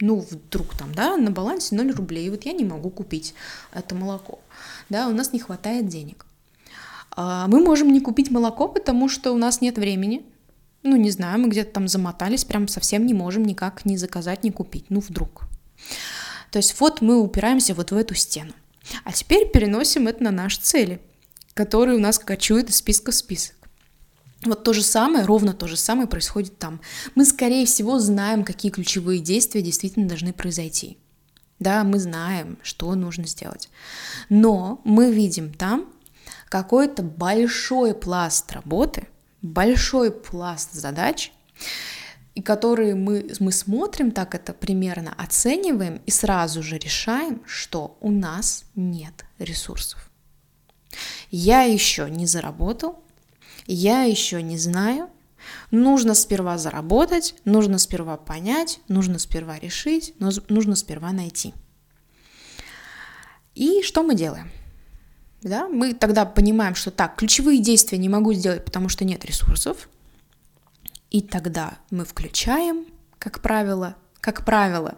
ну, 0.00 0.18
вдруг 0.18 0.76
там, 0.76 0.94
да, 0.94 1.16
на 1.16 1.30
балансе 1.30 1.74
0 1.74 1.92
рублей, 1.92 2.28
вот 2.30 2.44
я 2.44 2.52
не 2.52 2.64
могу 2.64 2.90
купить 2.90 3.34
это 3.72 3.94
молоко, 3.94 4.40
да, 4.88 5.08
у 5.08 5.12
нас 5.12 5.32
не 5.32 5.38
хватает 5.38 5.88
денег. 5.88 6.26
А, 7.10 7.46
мы 7.48 7.62
можем 7.62 7.92
не 7.92 8.00
купить 8.00 8.30
молоко, 8.30 8.68
потому 8.68 9.08
что 9.08 9.32
у 9.32 9.38
нас 9.38 9.60
нет 9.60 9.78
времени, 9.78 10.24
ну, 10.82 10.96
не 10.96 11.10
знаю, 11.10 11.40
мы 11.40 11.48
где-то 11.48 11.72
там 11.72 11.88
замотались, 11.88 12.44
прям 12.44 12.68
совсем 12.68 13.06
не 13.06 13.14
можем 13.14 13.44
никак 13.44 13.84
ни 13.86 13.96
заказать, 13.96 14.44
ни 14.44 14.50
купить, 14.50 14.86
ну, 14.90 15.00
вдруг. 15.00 15.44
То 16.50 16.58
есть 16.58 16.78
вот 16.78 17.00
мы 17.00 17.18
упираемся 17.20 17.74
вот 17.74 17.90
в 17.90 17.96
эту 17.96 18.14
стену. 18.14 18.52
А 19.04 19.12
теперь 19.12 19.50
переносим 19.50 20.08
это 20.08 20.22
на 20.22 20.30
наши 20.30 20.60
цели– 20.60 21.00
который 21.54 21.94
у 21.94 22.00
нас 22.00 22.18
кочует 22.18 22.68
из 22.68 22.76
списка 22.76 23.12
в 23.12 23.14
список. 23.14 23.56
Вот 24.44 24.64
то 24.64 24.72
же 24.72 24.82
самое, 24.82 25.24
ровно 25.24 25.52
то 25.52 25.66
же 25.66 25.76
самое 25.76 26.06
происходит 26.06 26.58
там. 26.58 26.80
Мы, 27.14 27.24
скорее 27.24 27.66
всего, 27.66 27.98
знаем, 27.98 28.44
какие 28.44 28.70
ключевые 28.70 29.20
действия 29.20 29.62
действительно 29.62 30.08
должны 30.08 30.32
произойти. 30.32 30.98
Да, 31.58 31.84
мы 31.84 31.98
знаем, 31.98 32.58
что 32.62 32.94
нужно 32.94 33.26
сделать. 33.26 33.70
Но 34.28 34.80
мы 34.84 35.12
видим 35.12 35.52
там 35.52 35.88
какой-то 36.48 37.02
большой 37.02 37.94
пласт 37.94 38.52
работы, 38.52 39.08
большой 39.40 40.10
пласт 40.10 40.72
задач, 40.72 41.32
и 42.34 42.42
которые 42.42 42.94
мы, 42.94 43.30
мы 43.38 43.52
смотрим 43.52 44.10
так 44.10 44.34
это 44.34 44.52
примерно, 44.52 45.14
оцениваем 45.16 46.00
и 46.04 46.10
сразу 46.10 46.62
же 46.62 46.78
решаем, 46.78 47.42
что 47.46 47.96
у 48.00 48.10
нас 48.10 48.64
нет 48.74 49.24
ресурсов. 49.38 50.10
Я 51.30 51.62
еще 51.62 52.10
не 52.10 52.26
заработал, 52.26 53.03
я 53.66 54.02
еще 54.04 54.42
не 54.42 54.58
знаю, 54.58 55.08
нужно 55.70 56.14
сперва 56.14 56.58
заработать, 56.58 57.34
нужно 57.44 57.78
сперва 57.78 58.16
понять, 58.16 58.80
нужно 58.88 59.18
сперва 59.18 59.58
решить, 59.58 60.14
нужно 60.18 60.76
сперва 60.76 61.12
найти. 61.12 61.54
И 63.54 63.82
что 63.82 64.02
мы 64.02 64.14
делаем? 64.14 64.50
Да, 65.42 65.68
мы 65.68 65.92
тогда 65.92 66.24
понимаем, 66.24 66.74
что 66.74 66.90
так, 66.90 67.16
ключевые 67.16 67.60
действия 67.60 67.98
не 67.98 68.08
могу 68.08 68.32
сделать, 68.32 68.64
потому 68.64 68.88
что 68.88 69.04
нет 69.04 69.24
ресурсов. 69.24 69.88
И 71.10 71.20
тогда 71.20 71.78
мы 71.90 72.04
включаем, 72.04 72.86
как 73.18 73.40
правило, 73.40 73.94
как 74.20 74.44
правило, 74.44 74.96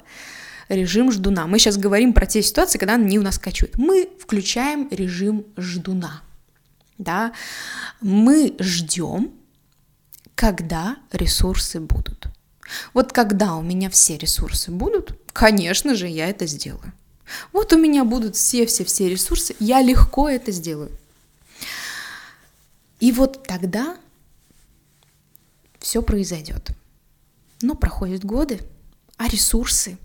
режим 0.69 1.11
ждуна. 1.13 1.47
Мы 1.47 1.59
сейчас 1.59 1.77
говорим 1.77 2.13
про 2.13 2.27
те 2.27 2.43
ситуации, 2.43 2.79
когда 2.79 2.95
они 2.95 3.19
у 3.19 3.23
нас 3.23 3.39
качают. 3.39 3.77
Мы 3.77 4.09
включаем 4.21 4.89
режим 4.91 5.47
ждуна. 5.57 6.23
Да? 6.99 7.33
Мы 8.01 8.57
ждем, 8.59 9.33
когда 10.35 10.97
ресурсы 11.13 11.81
будут. 11.81 12.29
Вот 12.95 13.13
когда 13.13 13.57
у 13.57 13.63
меня 13.63 13.91
все 13.91 14.17
ресурсы 14.17 14.71
будут, 14.71 15.19
конечно 15.33 15.95
же, 15.95 16.09
я 16.09 16.29
это 16.29 16.47
сделаю. 16.47 16.93
Вот 17.53 17.73
у 17.73 17.79
меня 17.79 18.05
будут 18.05 18.37
все-все-все 18.37 19.09
ресурсы, 19.09 19.57
я 19.59 19.83
легко 19.83 20.29
это 20.29 20.53
сделаю. 20.53 20.91
И 23.01 23.13
вот 23.13 23.45
тогда 23.47 23.97
все 25.79 26.03
произойдет. 26.03 26.71
Но 27.63 27.75
проходят 27.75 28.25
годы, 28.25 28.61
а 29.17 29.29
ресурсы 29.29 29.99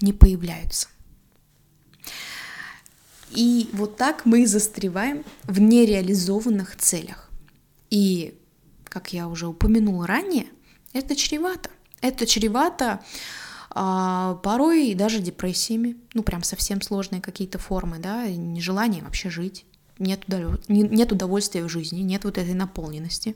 не 0.00 0.12
появляются. 0.12 0.88
И 3.34 3.68
вот 3.72 3.96
так 3.96 4.26
мы 4.26 4.46
застреваем 4.46 5.24
в 5.44 5.60
нереализованных 5.60 6.76
целях. 6.76 7.30
И, 7.90 8.34
как 8.84 9.12
я 9.12 9.28
уже 9.28 9.46
упомянула 9.46 10.06
ранее, 10.06 10.46
это 10.92 11.16
чревато. 11.16 11.70
Это 12.00 12.26
чревато 12.26 13.00
а, 13.70 14.34
порой 14.42 14.94
даже 14.94 15.20
депрессиями, 15.20 15.96
ну 16.14 16.22
прям 16.22 16.42
совсем 16.42 16.82
сложные 16.82 17.22
какие-то 17.22 17.58
формы, 17.58 17.98
да, 17.98 18.26
нежелание 18.28 19.02
вообще 19.02 19.30
жить, 19.30 19.64
нет, 19.98 20.24
удов... 20.26 20.68
нет 20.68 21.12
удовольствия 21.12 21.62
в 21.64 21.68
жизни, 21.68 22.00
нет 22.00 22.24
вот 22.24 22.38
этой 22.38 22.54
наполненности. 22.54 23.34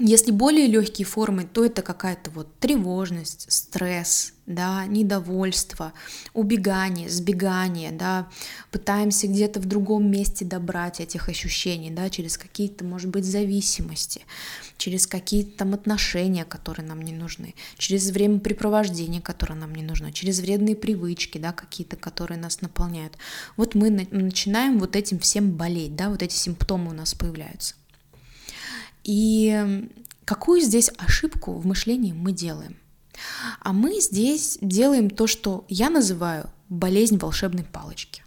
Если 0.00 0.30
более 0.30 0.68
легкие 0.68 1.06
формы, 1.06 1.44
то 1.44 1.64
это 1.64 1.82
какая-то 1.82 2.30
вот 2.30 2.56
тревожность, 2.60 3.50
стресс, 3.50 4.32
да, 4.46 4.86
недовольство, 4.86 5.92
убегание, 6.34 7.08
сбегание, 7.08 7.90
да, 7.90 8.28
пытаемся 8.70 9.26
где-то 9.26 9.58
в 9.58 9.66
другом 9.66 10.08
месте 10.08 10.44
добрать 10.44 11.00
этих 11.00 11.28
ощущений, 11.28 11.90
да, 11.90 12.10
через 12.10 12.38
какие-то, 12.38 12.84
может 12.84 13.10
быть, 13.10 13.24
зависимости, 13.24 14.22
через 14.76 15.08
какие-то 15.08 15.58
там 15.58 15.74
отношения, 15.74 16.44
которые 16.44 16.86
нам 16.86 17.02
не 17.02 17.12
нужны, 17.12 17.56
через 17.76 18.10
времяпрепровождение, 18.12 19.20
которое 19.20 19.54
нам 19.54 19.74
не 19.74 19.82
нужно, 19.82 20.12
через 20.12 20.38
вредные 20.38 20.76
привычки, 20.76 21.38
да, 21.38 21.52
какие-то, 21.52 21.96
которые 21.96 22.38
нас 22.38 22.60
наполняют. 22.60 23.18
Вот 23.56 23.74
мы 23.74 23.90
начинаем 23.90 24.78
вот 24.78 24.94
этим 24.94 25.18
всем 25.18 25.50
болеть, 25.50 25.96
да, 25.96 26.08
вот 26.08 26.22
эти 26.22 26.34
симптомы 26.34 26.90
у 26.90 26.94
нас 26.94 27.14
появляются. 27.14 27.74
И 29.04 29.88
какую 30.24 30.60
здесь 30.60 30.90
ошибку 30.98 31.52
в 31.54 31.66
мышлении 31.66 32.12
мы 32.12 32.32
делаем? 32.32 32.76
А 33.60 33.72
мы 33.72 34.00
здесь 34.00 34.58
делаем 34.60 35.10
то, 35.10 35.26
что 35.26 35.64
я 35.68 35.90
называю 35.90 36.50
болезнь 36.68 37.18
волшебной 37.18 37.64
палочки. 37.64 38.22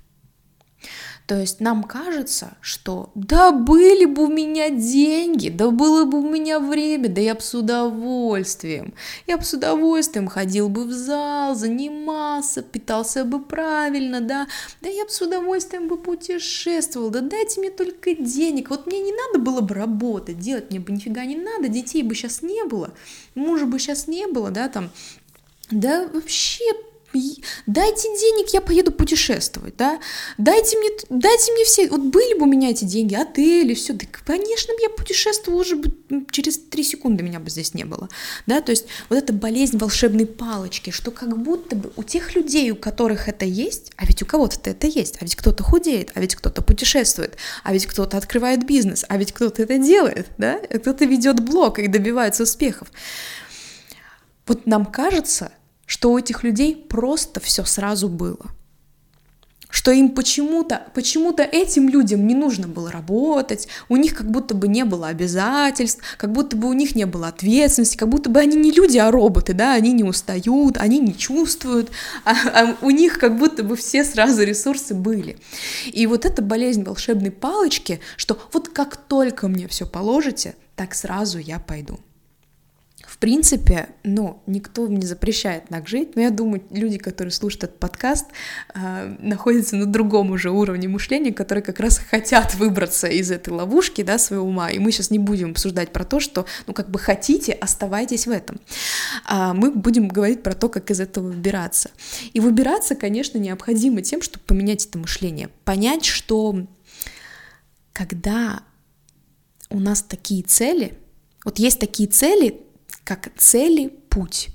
То 1.27 1.39
есть 1.39 1.61
нам 1.61 1.83
кажется, 1.83 2.57
что 2.59 3.09
да 3.15 3.51
были 3.51 4.05
бы 4.05 4.25
у 4.25 4.27
меня 4.27 4.69
деньги, 4.69 5.49
да 5.49 5.71
было 5.71 6.03
бы 6.03 6.19
у 6.19 6.29
меня 6.29 6.59
время, 6.59 7.07
да 7.07 7.21
я 7.21 7.35
бы 7.35 7.41
с 7.41 7.53
удовольствием, 7.53 8.93
я 9.27 9.37
бы 9.37 9.43
с 9.43 9.53
удовольствием 9.53 10.27
ходил 10.27 10.67
бы 10.67 10.83
в 10.83 10.91
зал, 10.91 11.55
занимался, 11.55 12.61
питался 12.61 13.23
бы 13.23 13.41
правильно, 13.41 14.19
да, 14.19 14.47
да 14.81 14.89
я 14.89 15.05
бы 15.05 15.09
с 15.09 15.21
удовольствием 15.21 15.87
бы 15.87 15.97
путешествовал, 15.97 17.09
да 17.09 17.21
дайте 17.21 17.61
мне 17.61 17.71
только 17.71 18.13
денег, 18.13 18.69
вот 18.69 18.87
мне 18.87 18.99
не 18.99 19.13
надо 19.13 19.39
было 19.39 19.61
бы 19.61 19.73
работать, 19.73 20.39
делать 20.39 20.69
мне 20.69 20.79
бы 20.79 20.91
нифига 20.91 21.23
не 21.23 21.37
надо, 21.37 21.69
детей 21.69 22.03
бы 22.03 22.13
сейчас 22.13 22.41
не 22.41 22.65
было, 22.65 22.91
мужа 23.35 23.65
бы 23.65 23.79
сейчас 23.79 24.07
не 24.07 24.27
было, 24.27 24.51
да, 24.51 24.67
там, 24.67 24.89
да 25.69 26.09
вообще 26.13 26.65
дайте 27.13 28.07
денег, 28.19 28.53
я 28.53 28.61
поеду 28.61 28.91
путешествовать, 28.91 29.75
да, 29.77 29.99
дайте 30.37 30.77
мне, 30.77 30.89
дайте 31.09 31.51
мне 31.51 31.65
все, 31.65 31.89
вот 31.89 32.01
были 32.01 32.37
бы 32.37 32.43
у 32.43 32.49
меня 32.49 32.69
эти 32.69 32.85
деньги, 32.85 33.15
отели, 33.15 33.73
все, 33.73 33.93
да, 33.93 34.05
конечно, 34.25 34.71
я 34.81 34.89
путешествовала 34.89 35.61
уже 35.61 35.75
бы, 35.75 35.93
через 36.31 36.57
три 36.57 36.83
секунды 36.83 37.23
меня 37.23 37.39
бы 37.39 37.49
здесь 37.49 37.73
не 37.73 37.83
было, 37.83 38.09
да, 38.45 38.61
то 38.61 38.71
есть 38.71 38.85
вот 39.09 39.17
эта 39.17 39.33
болезнь 39.33 39.77
волшебной 39.77 40.25
палочки, 40.25 40.89
что 40.89 41.11
как 41.11 41.37
будто 41.37 41.75
бы 41.75 41.91
у 41.95 42.03
тех 42.03 42.35
людей, 42.35 42.71
у 42.71 42.75
которых 42.75 43.27
это 43.27 43.45
есть, 43.45 43.91
а 43.97 44.05
ведь 44.05 44.21
у 44.21 44.25
кого-то 44.25 44.69
это 44.69 44.87
есть, 44.87 45.17
а 45.19 45.25
ведь 45.25 45.35
кто-то 45.35 45.63
худеет, 45.63 46.11
а 46.15 46.21
ведь 46.21 46.35
кто-то 46.35 46.61
путешествует, 46.61 47.37
а 47.63 47.73
ведь 47.73 47.85
кто-то 47.85 48.17
открывает 48.17 48.65
бизнес, 48.65 49.05
а 49.07 49.17
ведь 49.17 49.31
кто-то 49.31 49.63
это 49.63 49.77
делает, 49.77 50.27
да, 50.37 50.59
кто-то 50.59 51.05
ведет 51.05 51.39
блог 51.39 51.79
и 51.79 51.87
добивается 51.87 52.43
успехов. 52.43 52.89
Вот 54.47 54.65
нам 54.65 54.85
кажется, 54.85 55.51
что 55.91 56.13
у 56.13 56.17
этих 56.17 56.45
людей 56.45 56.73
просто 56.73 57.41
все 57.41 57.65
сразу 57.65 58.07
было. 58.07 58.45
Что 59.69 59.91
им 59.91 60.11
почему-то, 60.11 60.83
почему-то 60.95 61.43
этим 61.43 61.89
людям 61.89 62.25
не 62.25 62.33
нужно 62.33 62.69
было 62.69 62.89
работать, 62.89 63.67
у 63.89 63.97
них 63.97 64.15
как 64.15 64.31
будто 64.31 64.55
бы 64.55 64.69
не 64.69 64.85
было 64.85 65.09
обязательств, 65.09 66.01
как 66.17 66.31
будто 66.31 66.55
бы 66.55 66.69
у 66.69 66.73
них 66.73 66.95
не 66.95 67.05
было 67.05 67.27
ответственности, 67.27 67.97
как 67.97 68.07
будто 68.07 68.29
бы 68.29 68.39
они 68.39 68.55
не 68.55 68.71
люди, 68.71 68.99
а 68.99 69.11
роботы, 69.11 69.51
да, 69.53 69.73
они 69.73 69.91
не 69.91 70.05
устают, 70.05 70.77
они 70.77 70.99
не 70.99 71.13
чувствуют, 71.13 71.91
а, 72.23 72.35
а 72.53 72.77
у 72.81 72.89
них 72.89 73.19
как 73.19 73.37
будто 73.37 73.61
бы 73.61 73.75
все 73.75 74.05
сразу 74.05 74.43
ресурсы 74.43 74.93
были. 74.93 75.39
И 75.91 76.07
вот 76.07 76.23
эта 76.23 76.41
болезнь 76.41 76.83
волшебной 76.83 77.31
палочки, 77.31 77.99
что 78.15 78.39
вот 78.53 78.69
как 78.69 78.95
только 78.95 79.49
мне 79.49 79.67
все 79.67 79.85
положите, 79.85 80.55
так 80.77 80.95
сразу 80.95 81.37
я 81.37 81.59
пойду 81.59 81.99
принципе, 83.21 83.89
ну, 84.03 84.41
никто 84.47 84.87
не 84.87 85.05
запрещает 85.05 85.65
так 85.69 85.87
жить, 85.87 86.15
но 86.15 86.23
я 86.23 86.31
думаю, 86.31 86.63
люди, 86.71 86.97
которые 86.97 87.31
слушают 87.31 87.65
этот 87.65 87.79
подкаст, 87.79 88.25
э, 88.73 89.15
находятся 89.19 89.75
на 89.75 89.85
другом 89.85 90.31
уже 90.31 90.49
уровне 90.49 90.87
мышления, 90.87 91.31
которые 91.31 91.63
как 91.63 91.79
раз 91.79 91.99
хотят 91.99 92.55
выбраться 92.55 93.07
из 93.07 93.29
этой 93.29 93.49
ловушки, 93.49 94.01
да, 94.01 94.17
своего 94.17 94.47
ума, 94.47 94.71
и 94.71 94.79
мы 94.79 94.91
сейчас 94.91 95.11
не 95.11 95.19
будем 95.19 95.51
обсуждать 95.51 95.93
про 95.93 96.03
то, 96.03 96.19
что, 96.19 96.47
ну, 96.65 96.73
как 96.73 96.89
бы 96.89 96.97
хотите, 96.97 97.53
оставайтесь 97.53 98.25
в 98.25 98.31
этом. 98.31 98.59
А 99.25 99.53
мы 99.53 99.69
будем 99.69 100.07
говорить 100.07 100.41
про 100.41 100.55
то, 100.55 100.67
как 100.67 100.89
из 100.89 100.99
этого 100.99 101.27
выбираться. 101.27 101.91
И 102.33 102.39
выбираться, 102.39 102.95
конечно, 102.95 103.37
необходимо 103.37 104.01
тем, 104.01 104.23
чтобы 104.23 104.43
поменять 104.45 104.87
это 104.87 104.97
мышление, 104.97 105.49
понять, 105.63 106.05
что 106.05 106.65
когда 107.93 108.63
у 109.69 109.79
нас 109.79 110.01
такие 110.01 110.41
цели, 110.41 110.97
вот 111.45 111.59
есть 111.59 111.79
такие 111.79 112.09
цели, 112.09 112.61
как 113.03 113.29
цели 113.37 113.87
путь. 113.87 114.49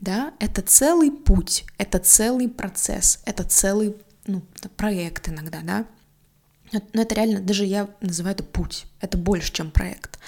Да, 0.00 0.34
это 0.38 0.60
целый 0.60 1.10
путь, 1.10 1.64
это 1.78 1.98
целый 1.98 2.48
процесс, 2.48 3.20
это 3.24 3.42
целый 3.44 3.96
ну, 4.26 4.42
проект 4.76 5.28
иногда, 5.28 5.60
да. 5.62 5.86
Но 6.92 7.02
это 7.02 7.14
реально, 7.14 7.40
даже 7.40 7.64
я 7.64 7.88
называю 8.00 8.34
это 8.34 8.44
путь, 8.44 8.86
это 9.00 9.16
больше, 9.16 9.52
чем 9.52 9.70
проект. 9.70 10.18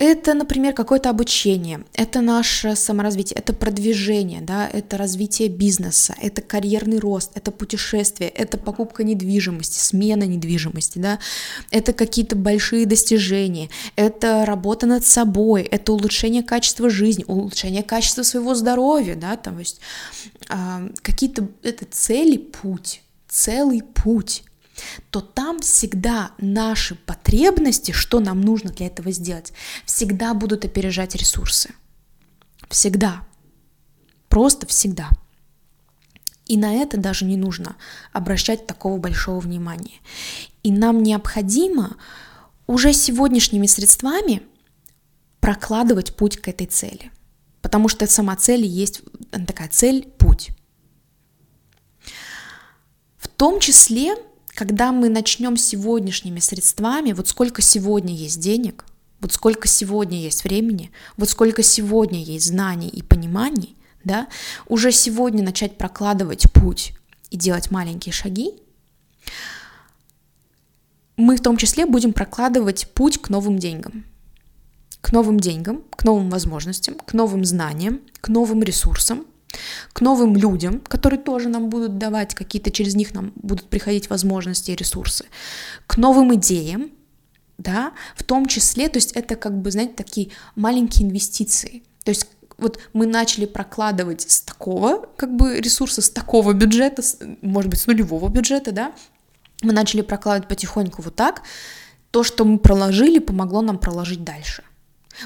Это, 0.00 0.34
например, 0.34 0.74
какое-то 0.74 1.08
обучение, 1.08 1.84
это 1.94 2.20
наше 2.20 2.74
саморазвитие, 2.74 3.38
это 3.38 3.52
продвижение, 3.52 4.40
да, 4.40 4.68
это 4.68 4.96
развитие 4.96 5.48
бизнеса, 5.48 6.16
это 6.20 6.42
карьерный 6.42 6.98
рост, 6.98 7.30
это 7.36 7.52
путешествие, 7.52 8.28
это 8.28 8.58
покупка 8.58 9.04
недвижимости, 9.04 9.78
смена 9.78 10.24
недвижимости, 10.24 10.98
да, 10.98 11.20
это 11.70 11.92
какие-то 11.92 12.34
большие 12.34 12.86
достижения, 12.86 13.70
это 13.94 14.44
работа 14.44 14.86
над 14.86 15.06
собой, 15.06 15.62
это 15.62 15.92
улучшение 15.92 16.42
качества 16.42 16.90
жизни, 16.90 17.24
улучшение 17.28 17.84
качества 17.84 18.24
своего 18.24 18.56
здоровья, 18.56 19.14
да, 19.14 19.36
то 19.36 19.56
есть 19.56 19.80
э, 20.50 20.88
какие-то 21.02 21.46
это 21.62 21.86
цели, 21.88 22.36
путь, 22.36 23.00
целый 23.28 23.82
путь 23.82 24.42
то 25.10 25.20
там 25.20 25.60
всегда 25.60 26.32
наши 26.38 26.94
потребности, 26.94 27.92
что 27.92 28.20
нам 28.20 28.40
нужно 28.40 28.70
для 28.70 28.86
этого 28.86 29.10
сделать, 29.12 29.52
всегда 29.84 30.34
будут 30.34 30.64
опережать 30.64 31.14
ресурсы. 31.14 31.74
Всегда. 32.68 33.26
Просто 34.28 34.66
всегда. 34.66 35.08
И 36.46 36.56
на 36.56 36.74
это 36.74 36.98
даже 36.98 37.24
не 37.24 37.36
нужно 37.36 37.76
обращать 38.12 38.66
такого 38.66 38.98
большого 38.98 39.40
внимания. 39.40 40.00
И 40.62 40.70
нам 40.70 41.02
необходимо 41.02 41.96
уже 42.66 42.92
сегодняшними 42.92 43.66
средствами 43.66 44.42
прокладывать 45.40 46.16
путь 46.16 46.36
к 46.38 46.48
этой 46.48 46.66
цели. 46.66 47.10
Потому 47.62 47.88
что 47.88 48.06
сама 48.06 48.36
цель 48.36 48.66
есть 48.66 49.02
такая 49.30 49.68
цель– 49.68 50.08
путь. 50.18 50.50
В 53.16 53.28
том 53.28 53.60
числе, 53.60 54.16
когда 54.54 54.92
мы 54.92 55.08
начнем 55.08 55.56
сегодняшними 55.56 56.38
средствами, 56.38 57.12
вот 57.12 57.28
сколько 57.28 57.60
сегодня 57.60 58.14
есть 58.14 58.40
денег, 58.40 58.84
вот 59.20 59.32
сколько 59.32 59.68
сегодня 59.68 60.20
есть 60.20 60.44
времени, 60.44 60.90
вот 61.16 61.28
сколько 61.28 61.62
сегодня 61.62 62.22
есть 62.22 62.46
знаний 62.46 62.88
и 62.88 63.02
пониманий, 63.02 63.74
да, 64.04 64.28
уже 64.68 64.92
сегодня 64.92 65.42
начать 65.42 65.76
прокладывать 65.76 66.52
путь 66.52 66.92
и 67.30 67.36
делать 67.36 67.70
маленькие 67.70 68.12
шаги, 68.12 68.52
мы 71.16 71.36
в 71.36 71.42
том 71.42 71.56
числе 71.56 71.86
будем 71.86 72.12
прокладывать 72.12 72.88
путь 72.92 73.20
к 73.20 73.30
новым 73.30 73.58
деньгам. 73.58 74.04
К 75.00 75.12
новым 75.12 75.38
деньгам, 75.38 75.82
к 75.90 76.04
новым 76.04 76.30
возможностям, 76.30 76.94
к 76.94 77.12
новым 77.12 77.44
знаниям, 77.44 78.00
к 78.20 78.28
новым 78.28 78.62
ресурсам, 78.62 79.26
к 79.92 80.00
новым 80.00 80.36
людям, 80.36 80.80
которые 80.80 81.20
тоже 81.20 81.48
нам 81.48 81.68
будут 81.68 81.98
давать 81.98 82.34
какие-то, 82.34 82.70
через 82.70 82.94
них 82.94 83.14
нам 83.14 83.32
будут 83.36 83.68
приходить 83.68 84.10
возможности 84.10 84.70
и 84.70 84.76
ресурсы, 84.76 85.26
к 85.86 85.96
новым 85.96 86.34
идеям, 86.34 86.90
да, 87.58 87.92
в 88.16 88.22
том 88.22 88.46
числе, 88.46 88.88
то 88.88 88.98
есть 88.98 89.12
это 89.12 89.36
как 89.36 89.60
бы, 89.60 89.70
знаете, 89.70 89.94
такие 89.94 90.30
маленькие 90.56 91.08
инвестиции, 91.08 91.82
то 92.04 92.10
есть 92.10 92.26
вот 92.56 92.78
мы 92.92 93.06
начали 93.06 93.46
прокладывать 93.46 94.22
с 94.22 94.40
такого 94.40 95.08
как 95.16 95.34
бы 95.34 95.60
ресурса, 95.60 96.02
с 96.02 96.10
такого 96.10 96.52
бюджета, 96.52 97.02
может 97.42 97.70
быть, 97.70 97.80
с 97.80 97.86
нулевого 97.86 98.28
бюджета, 98.28 98.72
да, 98.72 98.92
мы 99.62 99.72
начали 99.72 100.02
прокладывать 100.02 100.48
потихоньку 100.48 101.02
вот 101.02 101.16
так, 101.16 101.42
то, 102.10 102.22
что 102.22 102.44
мы 102.44 102.58
проложили, 102.58 103.18
помогло 103.18 103.60
нам 103.60 103.78
проложить 103.78 104.22
дальше. 104.22 104.62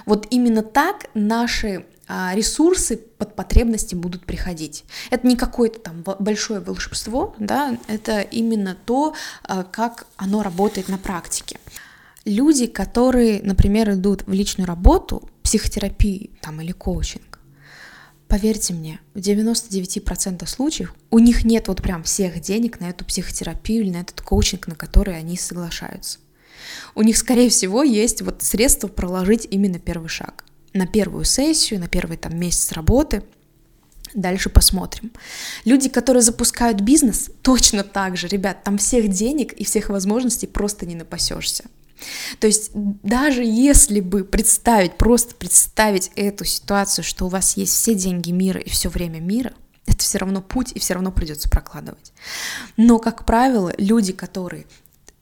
Вот 0.06 0.26
именно 0.30 0.62
так 0.62 1.06
наши 1.14 1.86
ресурсы 2.08 2.96
под 2.96 3.36
потребности 3.36 3.94
будут 3.94 4.24
приходить. 4.24 4.84
Это 5.10 5.26
не 5.26 5.36
какое-то 5.36 5.78
там 5.78 6.02
большое 6.18 6.60
волшебство, 6.60 7.34
да, 7.38 7.78
это 7.86 8.20
именно 8.20 8.76
то, 8.86 9.14
а, 9.42 9.62
как 9.62 10.06
оно 10.16 10.42
работает 10.42 10.88
на 10.88 10.98
практике. 10.98 11.58
Люди, 12.24 12.66
которые, 12.66 13.40
например, 13.42 13.92
идут 13.92 14.26
в 14.26 14.32
личную 14.32 14.66
работу, 14.66 15.28
психотерапию 15.42 16.30
там, 16.40 16.60
или 16.60 16.72
коучинг, 16.72 17.38
Поверьте 18.28 18.74
мне, 18.74 19.00
в 19.14 19.20
99% 19.20 20.46
случаев 20.46 20.94
у 21.10 21.18
них 21.18 21.46
нет 21.46 21.68
вот 21.68 21.82
прям 21.82 22.02
всех 22.02 22.40
денег 22.40 22.78
на 22.78 22.90
эту 22.90 23.06
психотерапию 23.06 23.82
или 23.82 23.90
на 23.90 24.02
этот 24.02 24.20
коучинг, 24.20 24.66
на 24.68 24.74
который 24.74 25.16
они 25.16 25.38
соглашаются. 25.38 26.18
У 26.94 27.00
них, 27.00 27.16
скорее 27.16 27.48
всего, 27.48 27.82
есть 27.82 28.20
вот 28.20 28.42
средства 28.42 28.88
проложить 28.88 29.48
именно 29.50 29.78
первый 29.78 30.10
шаг. 30.10 30.44
На 30.74 30.86
первую 30.86 31.24
сессию, 31.24 31.80
на 31.80 31.88
первый 31.88 32.16
там 32.16 32.38
месяц 32.38 32.72
работы– 32.72 33.22
Дальше 34.14 34.48
посмотрим. 34.48 35.12
Люди, 35.64 35.88
которые 35.88 36.22
запускают 36.22 36.80
бизнес, 36.80 37.30
точно 37.42 37.84
так 37.84 38.16
же, 38.16 38.28
ребят, 38.28 38.64
там 38.64 38.78
всех 38.78 39.08
денег 39.08 39.52
и 39.52 39.64
всех 39.64 39.90
возможностей 39.90 40.46
просто 40.46 40.86
не 40.86 40.94
напасешься. 40.94 41.64
То 42.38 42.46
есть 42.46 42.70
даже 42.74 43.42
если 43.42 44.00
бы 44.00 44.24
представить, 44.24 44.96
просто 44.96 45.34
представить 45.34 46.12
эту 46.14 46.44
ситуацию, 46.44 47.04
что 47.04 47.26
у 47.26 47.28
вас 47.28 47.56
есть 47.56 47.74
все 47.74 47.94
деньги 47.94 48.30
мира 48.30 48.60
и 48.60 48.70
все 48.70 48.88
время 48.88 49.18
мира, 49.18 49.52
это 49.86 49.98
все 49.98 50.18
равно 50.18 50.40
путь 50.40 50.72
и 50.74 50.78
все 50.78 50.94
равно 50.94 51.10
придется 51.10 51.48
прокладывать. 51.48 52.12
Но, 52.76 52.98
как 52.98 53.24
правило, 53.24 53.72
люди, 53.78 54.12
которые, 54.12 54.66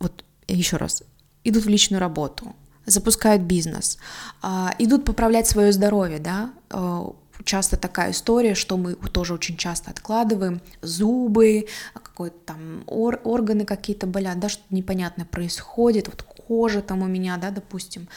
вот 0.01 0.25
еще 0.49 0.77
раз, 0.77 1.03
идут 1.45 1.65
в 1.65 1.69
личную 1.69 2.01
работу, 2.01 2.55
запускают 2.87 3.43
бизнес, 3.43 3.99
а, 4.43 4.75
идут 4.79 5.05
поправлять 5.05 5.47
свое 5.47 5.73
здоровье, 5.73 6.19
да, 6.19 6.51
а, 6.71 7.13
часто 7.45 7.77
такая 7.77 8.13
история, 8.13 8.55
что 8.55 8.77
мы 8.77 8.95
тоже 8.95 9.35
очень 9.35 9.57
часто 9.57 9.91
откладываем 9.91 10.61
зубы, 10.83 11.67
какой-то 12.17 12.37
там 12.47 12.85
ор- 12.87 13.21
органы 13.25 13.65
какие-то 13.65 14.07
болят, 14.07 14.39
да, 14.41 14.49
что-то 14.49 14.75
непонятное 14.75 15.27
происходит, 15.27 16.09
вот 16.09 16.23
кожа 16.23 16.81
там 16.81 17.03
у 17.03 17.07
меня, 17.07 17.37
да, 17.37 17.51
допустим, 17.51 18.09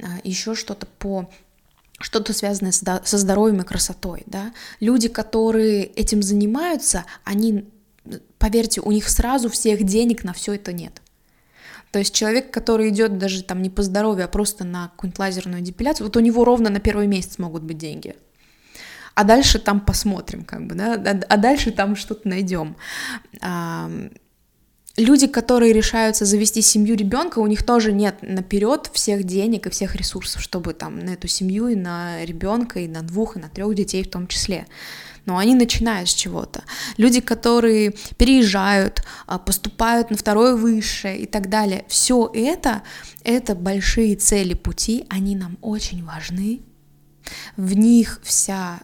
а, 0.00 0.06
еще 0.24 0.54
что-то 0.54 0.86
по 0.86 1.30
что-то 2.00 2.32
связанное 2.32 2.72
со 2.72 3.18
здоровьем 3.18 3.60
и 3.60 3.64
красотой, 3.64 4.24
да. 4.26 4.52
Люди, 4.80 5.08
которые 5.08 5.84
этим 5.84 6.22
занимаются, 6.22 7.04
они, 7.22 7.68
поверьте, 8.38 8.80
у 8.80 8.90
них 8.90 9.08
сразу 9.08 9.48
всех 9.48 9.84
денег 9.84 10.24
на 10.24 10.32
все 10.32 10.54
это 10.54 10.72
нет. 10.72 11.00
То 11.94 12.00
есть 12.00 12.12
человек, 12.12 12.50
который 12.50 12.88
идет 12.88 13.18
даже 13.18 13.44
там 13.44 13.62
не 13.62 13.70
по 13.70 13.84
здоровью, 13.84 14.24
а 14.24 14.28
просто 14.28 14.64
на 14.64 14.88
какую-нибудь 14.88 15.20
лазерную 15.20 15.62
депиляцию, 15.62 16.08
вот 16.08 16.16
у 16.16 16.20
него 16.20 16.44
ровно 16.44 16.68
на 16.68 16.80
первый 16.80 17.06
месяц 17.06 17.38
могут 17.38 17.62
быть 17.62 17.78
деньги. 17.78 18.16
А 19.14 19.22
дальше 19.22 19.60
там 19.60 19.78
посмотрим, 19.78 20.42
как 20.42 20.66
бы, 20.66 20.74
да, 20.74 20.94
а, 20.94 21.20
а 21.28 21.36
дальше 21.36 21.70
там 21.70 21.94
что-то 21.94 22.28
найдем 22.28 22.74
люди, 24.96 25.28
которые 25.28 25.72
решаются 25.72 26.24
завести 26.24 26.62
семью 26.62 26.96
ребенка, 26.96 27.38
у 27.38 27.46
них 27.46 27.64
тоже 27.64 27.92
нет 27.92 28.16
наперед 28.22 28.90
всех 28.92 29.22
денег 29.22 29.66
и 29.66 29.70
всех 29.70 29.94
ресурсов, 29.94 30.42
чтобы 30.42 30.72
там 30.72 30.98
на 30.98 31.10
эту 31.10 31.28
семью 31.28 31.68
и 31.68 31.76
на 31.76 32.24
ребенка, 32.24 32.80
и 32.80 32.88
на 32.88 33.02
двух, 33.02 33.36
и 33.36 33.40
на 33.40 33.48
трех 33.48 33.72
детей 33.74 34.02
в 34.02 34.10
том 34.10 34.26
числе. 34.26 34.66
Но 35.26 35.38
они 35.38 35.54
начинают 35.54 36.08
с 36.08 36.14
чего-то. 36.14 36.64
Люди, 36.96 37.20
которые 37.20 37.94
переезжают, 38.18 39.02
а, 39.26 39.38
поступают 39.38 40.10
на 40.10 40.16
второе 40.16 40.54
высшее 40.54 41.18
и 41.20 41.26
так 41.26 41.48
далее. 41.48 41.84
Все 41.88 42.30
это, 42.34 42.82
это 43.22 43.54
большие 43.54 44.16
цели 44.16 44.54
пути, 44.54 45.06
они 45.08 45.34
нам 45.34 45.56
очень 45.62 46.04
важны. 46.04 46.60
В 47.56 47.74
них 47.74 48.20
вся 48.22 48.80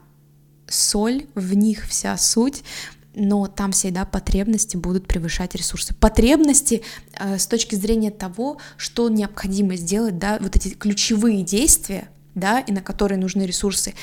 соль, 0.66 1.26
в 1.34 1.54
них 1.54 1.86
вся 1.86 2.16
суть, 2.16 2.62
но 3.14 3.46
там 3.46 3.72
всегда 3.72 4.04
потребности 4.04 4.76
будут 4.76 5.06
превышать 5.06 5.54
ресурсы. 5.54 5.94
Потребности 5.94 6.82
э, 7.18 7.38
с 7.38 7.46
точки 7.46 7.74
зрения 7.74 8.10
того, 8.10 8.58
что 8.76 9.08
необходимо 9.08 9.76
сделать, 9.76 10.18
да, 10.18 10.38
вот 10.40 10.56
эти 10.56 10.68
ключевые 10.70 11.42
действия, 11.42 12.08
да, 12.34 12.60
и 12.60 12.72
на 12.72 12.82
которые 12.82 13.18
нужны 13.18 13.42
ресурсы, 13.42 13.94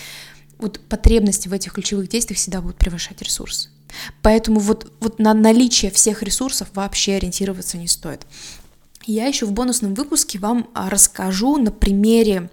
вот 0.59 0.79
потребности 0.79 1.47
в 1.47 1.53
этих 1.53 1.73
ключевых 1.73 2.09
действиях 2.09 2.37
всегда 2.39 2.61
будут 2.61 2.77
превышать 2.77 3.21
ресурсы. 3.21 3.69
Поэтому 4.21 4.59
вот, 4.59 4.91
вот 4.99 5.19
на 5.19 5.33
наличие 5.33 5.91
всех 5.91 6.23
ресурсов 6.23 6.69
вообще 6.73 7.15
ориентироваться 7.15 7.77
не 7.77 7.87
стоит. 7.87 8.25
Я 9.07 9.25
еще 9.27 9.45
в 9.45 9.53
бонусном 9.53 9.93
выпуске 9.93 10.37
вам 10.37 10.67
а, 10.73 10.89
расскажу 10.89 11.55
на 11.55 11.71
примере 11.71 12.49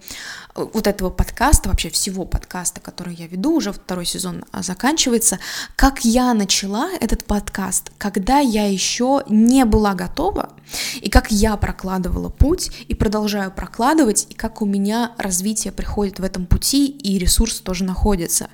вот 0.55 0.87
этого 0.87 1.09
подкаста, 1.09 1.67
вообще 1.67 1.89
всего 1.89 2.23
подкаста, 2.23 2.79
который 2.79 3.13
я 3.13 3.27
веду, 3.27 3.57
уже 3.57 3.73
второй 3.73 4.05
сезон 4.05 4.45
а, 4.53 4.63
заканчивается, 4.63 5.37
как 5.75 6.05
я 6.05 6.33
начала 6.33 6.89
этот 7.01 7.25
подкаст, 7.25 7.91
когда 7.97 8.39
я 8.39 8.71
еще 8.71 9.23
не 9.27 9.65
была 9.65 9.95
готова, 9.95 10.53
и 11.01 11.09
как 11.09 11.29
я 11.29 11.57
прокладывала 11.57 12.29
путь, 12.29 12.71
и 12.87 12.95
продолжаю 12.95 13.51
прокладывать, 13.51 14.27
и 14.29 14.33
как 14.33 14.61
у 14.61 14.65
меня 14.65 15.11
развитие 15.17 15.73
приходит 15.73 16.19
в 16.19 16.23
этом 16.23 16.45
пути, 16.45 16.87
и 16.87 17.19
ресурс 17.19 17.59
тоже 17.59 17.83
находится. 17.83 18.47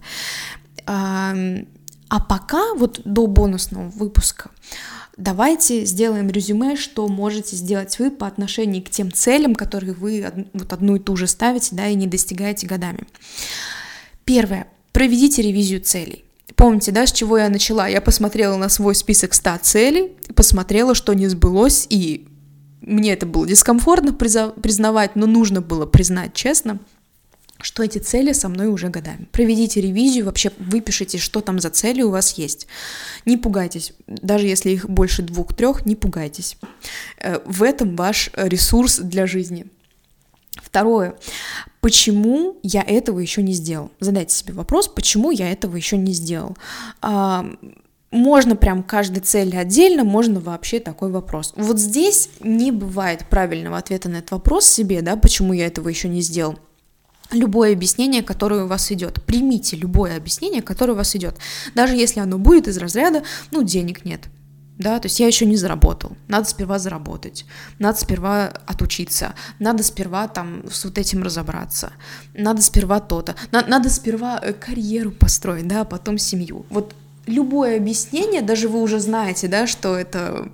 А 0.87 2.19
пока, 2.27 2.73
вот 2.73 3.01
до 3.05 3.27
бонусного 3.27 3.89
выпуска, 3.89 4.49
давайте 5.21 5.85
сделаем 5.85 6.29
резюме, 6.29 6.75
что 6.75 7.07
можете 7.07 7.55
сделать 7.55 7.97
вы 7.99 8.11
по 8.11 8.27
отношению 8.27 8.83
к 8.83 8.89
тем 8.89 9.11
целям, 9.11 9.55
которые 9.55 9.93
вы 9.93 10.45
вот 10.53 10.73
одну 10.73 10.95
и 10.95 10.99
ту 10.99 11.15
же 11.15 11.27
ставите, 11.27 11.75
да, 11.75 11.87
и 11.87 11.95
не 11.95 12.07
достигаете 12.07 12.67
годами. 12.67 13.01
Первое. 14.25 14.67
Проведите 14.91 15.41
ревизию 15.41 15.81
целей. 15.81 16.25
Помните, 16.55 16.91
да, 16.91 17.07
с 17.07 17.11
чего 17.11 17.37
я 17.37 17.49
начала? 17.49 17.87
Я 17.87 18.01
посмотрела 18.01 18.57
на 18.57 18.67
свой 18.67 18.93
список 18.93 19.33
100 19.33 19.57
целей, 19.61 20.11
посмотрела, 20.35 20.95
что 20.95 21.13
не 21.13 21.27
сбылось, 21.27 21.87
и 21.89 22.27
мне 22.81 23.13
это 23.13 23.25
было 23.25 23.47
дискомфортно 23.47 24.13
признавать, 24.13 25.15
но 25.15 25.27
нужно 25.27 25.61
было 25.61 25.85
признать 25.85 26.33
честно– 26.33 26.79
что 27.63 27.83
эти 27.83 27.97
цели 27.99 28.33
со 28.33 28.49
мной 28.49 28.67
уже 28.67 28.89
годами. 28.89 29.27
Проведите 29.31 29.81
ревизию, 29.81 30.25
вообще 30.25 30.51
выпишите, 30.57 31.17
что 31.17 31.41
там 31.41 31.59
за 31.59 31.69
цели 31.69 32.01
у 32.01 32.11
вас 32.11 32.37
есть. 32.37 32.67
Не 33.25 33.37
пугайтесь, 33.37 33.93
даже 34.07 34.47
если 34.47 34.71
их 34.71 34.89
больше 34.89 35.21
двух-трех, 35.21 35.85
не 35.85 35.95
пугайтесь. 35.95 36.57
Э, 37.17 37.39
в 37.45 37.63
этом 37.63 37.95
ваш 37.95 38.31
ресурс 38.35 38.99
для 38.99 39.27
жизни. 39.27 39.67
Второе. 40.55 41.15
Почему 41.81 42.57
я 42.63 42.81
этого 42.81 43.19
еще 43.19 43.41
не 43.41 43.53
сделал? 43.53 43.91
Задайте 43.99 44.35
себе 44.35 44.53
вопрос, 44.53 44.87
почему 44.87 45.31
я 45.31 45.51
этого 45.51 45.75
еще 45.75 45.97
не 45.97 46.13
сделал. 46.13 46.55
А, 47.01 47.45
можно 48.11 48.55
прям 48.55 48.83
каждой 48.83 49.21
цели 49.21 49.55
отдельно, 49.55 50.03
можно 50.03 50.39
вообще 50.39 50.79
такой 50.79 51.09
вопрос. 51.09 51.53
Вот 51.55 51.79
здесь 51.79 52.29
не 52.41 52.71
бывает 52.71 53.25
правильного 53.29 53.77
ответа 53.77 54.09
на 54.09 54.17
этот 54.17 54.31
вопрос 54.31 54.65
себе, 54.65 55.01
да, 55.01 55.15
почему 55.15 55.53
я 55.53 55.65
этого 55.65 55.89
еще 55.89 56.09
не 56.09 56.21
сделал. 56.21 56.59
Любое 57.31 57.73
объяснение, 57.73 58.21
которое 58.21 58.63
у 58.63 58.67
вас 58.67 58.91
идет. 58.91 59.23
Примите 59.23 59.75
любое 59.75 60.17
объяснение, 60.17 60.61
которое 60.61 60.93
у 60.93 60.97
вас 60.97 61.15
идет. 61.15 61.37
Даже 61.75 61.95
если 61.95 62.19
оно 62.19 62.37
будет 62.37 62.67
из 62.67 62.77
разряда, 62.77 63.23
ну, 63.51 63.63
денег 63.63 64.05
нет, 64.05 64.27
да, 64.77 64.99
то 64.99 65.05
есть 65.05 65.19
я 65.19 65.27
еще 65.27 65.45
не 65.45 65.55
заработал, 65.55 66.17
надо 66.27 66.47
сперва 66.49 66.79
заработать, 66.79 67.45
надо 67.77 67.99
сперва 67.99 68.47
отучиться, 68.65 69.35
надо 69.59 69.83
сперва 69.83 70.27
там 70.27 70.63
с 70.71 70.83
вот 70.85 70.97
этим 70.97 71.23
разобраться, 71.23 71.93
надо 72.33 72.61
сперва 72.61 72.99
то-то, 72.99 73.35
на, 73.51 73.65
надо 73.65 73.89
сперва 73.89 74.39
э, 74.41 74.53
карьеру 74.53 75.11
построить, 75.11 75.67
да, 75.67 75.81
а 75.81 75.85
потом 75.85 76.17
семью. 76.17 76.65
Вот 76.69 76.95
любое 77.27 77.77
объяснение, 77.77 78.41
даже 78.41 78.67
вы 78.67 78.81
уже 78.81 78.99
знаете, 78.99 79.47
да, 79.47 79.67
что 79.67 79.95
это 79.95 80.49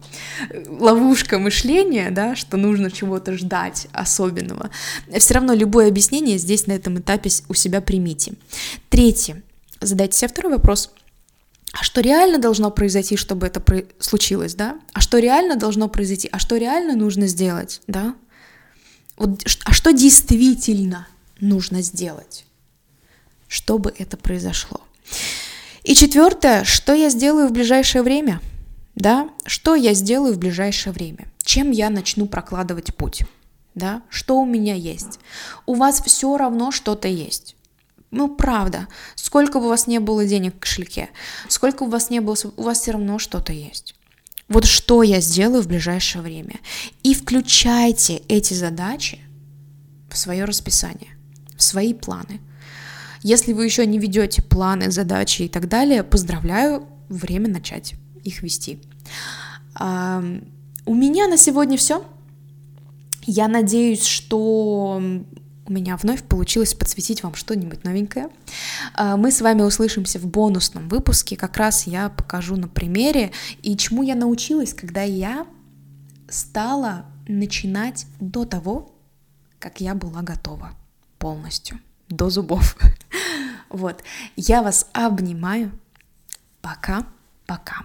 э, 0.49 0.65
ловушка 0.67 1.39
мышления, 1.39 2.11
да, 2.11 2.35
что 2.35 2.57
нужно 2.57 2.91
чего-то 2.91 3.37
ждать 3.37 3.87
особенного, 3.93 4.69
все 5.17 5.33
равно 5.35 5.53
любое 5.53 5.87
объяснение 5.87 6.37
здесь 6.37 6.67
на 6.67 6.73
этом 6.73 6.99
этапе 6.99 7.29
у 7.49 7.53
себя 7.53 7.81
примите. 7.81 8.33
Третье. 8.89 9.41
Задайте 9.81 10.17
себе 10.17 10.29
второй 10.29 10.53
вопрос– 10.53 10.91
а 11.73 11.83
что 11.83 12.01
реально 12.01 12.39
должно 12.39 12.71
произойти, 12.71 13.17
чтобы 13.17 13.45
это 13.45 13.63
случилось, 13.99 14.55
да? 14.55 14.79
А 14.93 15.01
что 15.01 15.19
реально 15.19 15.57
должно 15.57 15.87
произойти? 15.89 16.27
А 16.31 16.39
что 16.39 16.57
реально 16.57 16.95
нужно 16.95 17.27
сделать, 17.27 17.81
да? 17.87 18.15
Вот, 19.15 19.43
а 19.65 19.73
что 19.73 19.91
действительно 19.91 21.07
нужно 21.39 21.81
сделать, 21.81 22.45
чтобы 23.47 23.93
это 23.97 24.17
произошло? 24.17 24.81
И 25.87 25.95
четвертое, 25.95 26.65
что 26.65 26.93
я 26.93 27.09
сделаю 27.09 27.47
в 27.47 27.53
ближайшее 27.53 28.01
время, 28.01 28.41
да? 28.95 29.29
Что 29.45 29.73
я 29.73 29.93
сделаю 29.93 30.33
в 30.33 30.37
ближайшее 30.37 30.91
время? 30.91 31.31
Чем 31.41 31.71
я 31.71 31.89
начну 31.89 32.25
прокладывать 32.25 32.93
путь? 32.93 33.23
Да, 33.73 34.01
что 34.09 34.37
у 34.37 34.45
меня 34.45 34.75
есть. 34.75 35.17
У 35.65 35.75
вас 35.75 36.03
все 36.05 36.35
равно 36.35 36.71
что-то 36.71 37.07
есть. 37.07 37.55
Ну, 38.11 38.27
правда, 38.27 38.89
сколько 39.15 39.59
бы 39.59 39.67
у 39.67 39.69
вас 39.69 39.87
не 39.87 39.99
было 39.99 40.25
денег 40.25 40.55
в 40.57 40.59
кошельке, 40.59 41.09
сколько 41.47 41.83
у 41.83 41.89
вас 41.89 42.09
не 42.09 42.19
было, 42.19 42.35
у 42.57 42.63
вас 42.63 42.81
все 42.81 42.91
равно 42.91 43.17
что-то 43.17 43.53
есть. 43.53 43.95
Вот 44.49 44.65
что 44.65 45.03
я 45.03 45.21
сделаю 45.21 45.63
в 45.63 45.67
ближайшее 45.69 46.21
время. 46.21 46.55
И 47.03 47.13
включайте 47.13 48.17
эти 48.27 48.53
задачи 48.53 49.21
в 50.11 50.17
свое 50.17 50.43
расписание, 50.43 51.17
в 51.55 51.63
свои 51.63 51.93
планы. 51.93 52.41
Если 53.23 53.53
вы 53.53 53.65
еще 53.65 53.85
не 53.85 53.99
ведете 53.99 54.41
планы, 54.41 54.91
задачи 54.91 55.43
и 55.43 55.47
так 55.47 55.67
далее, 55.67 56.03
поздравляю, 56.03 56.87
время 57.09 57.49
начать 57.49 57.95
их 58.23 58.43
вести. 58.43 58.79
У 59.79 60.95
меня 60.95 61.27
на 61.27 61.37
сегодня 61.37 61.77
все. 61.77 62.03
Я 63.25 63.47
надеюсь, 63.47 64.05
что 64.05 65.01
у 65.67 65.71
меня 65.71 65.97
вновь 65.97 66.23
получилось 66.23 66.73
подсветить 66.73 67.23
вам 67.23 67.35
что-нибудь 67.35 67.83
новенькое. 67.83 68.29
А, 68.93 69.17
мы 69.17 69.31
с 69.31 69.41
вами 69.41 69.63
услышимся 69.63 70.17
в 70.17 70.25
бонусном 70.25 70.87
выпуске. 70.87 71.35
Как 71.35 71.57
раз 71.57 71.87
я 71.87 72.09
покажу 72.09 72.55
на 72.55 72.69
примере 72.69 73.31
и 73.61 73.75
чему 73.75 74.01
я 74.03 74.15
научилась, 74.15 74.73
когда 74.73 75.01
я 75.01 75.45
стала 76.29 77.05
начинать 77.27 78.05
до 78.21 78.45
того, 78.45 78.95
как 79.59 79.81
я 79.81 79.93
была 79.93 80.21
готова 80.21 80.71
полностью, 81.19 81.79
до 82.09 82.29
зубов. 82.29 82.75
Вот, 83.69 84.01
я 84.37 84.61
вас 84.61 84.87
обнимаю. 84.93 85.71
Пока-пока. 86.61 87.83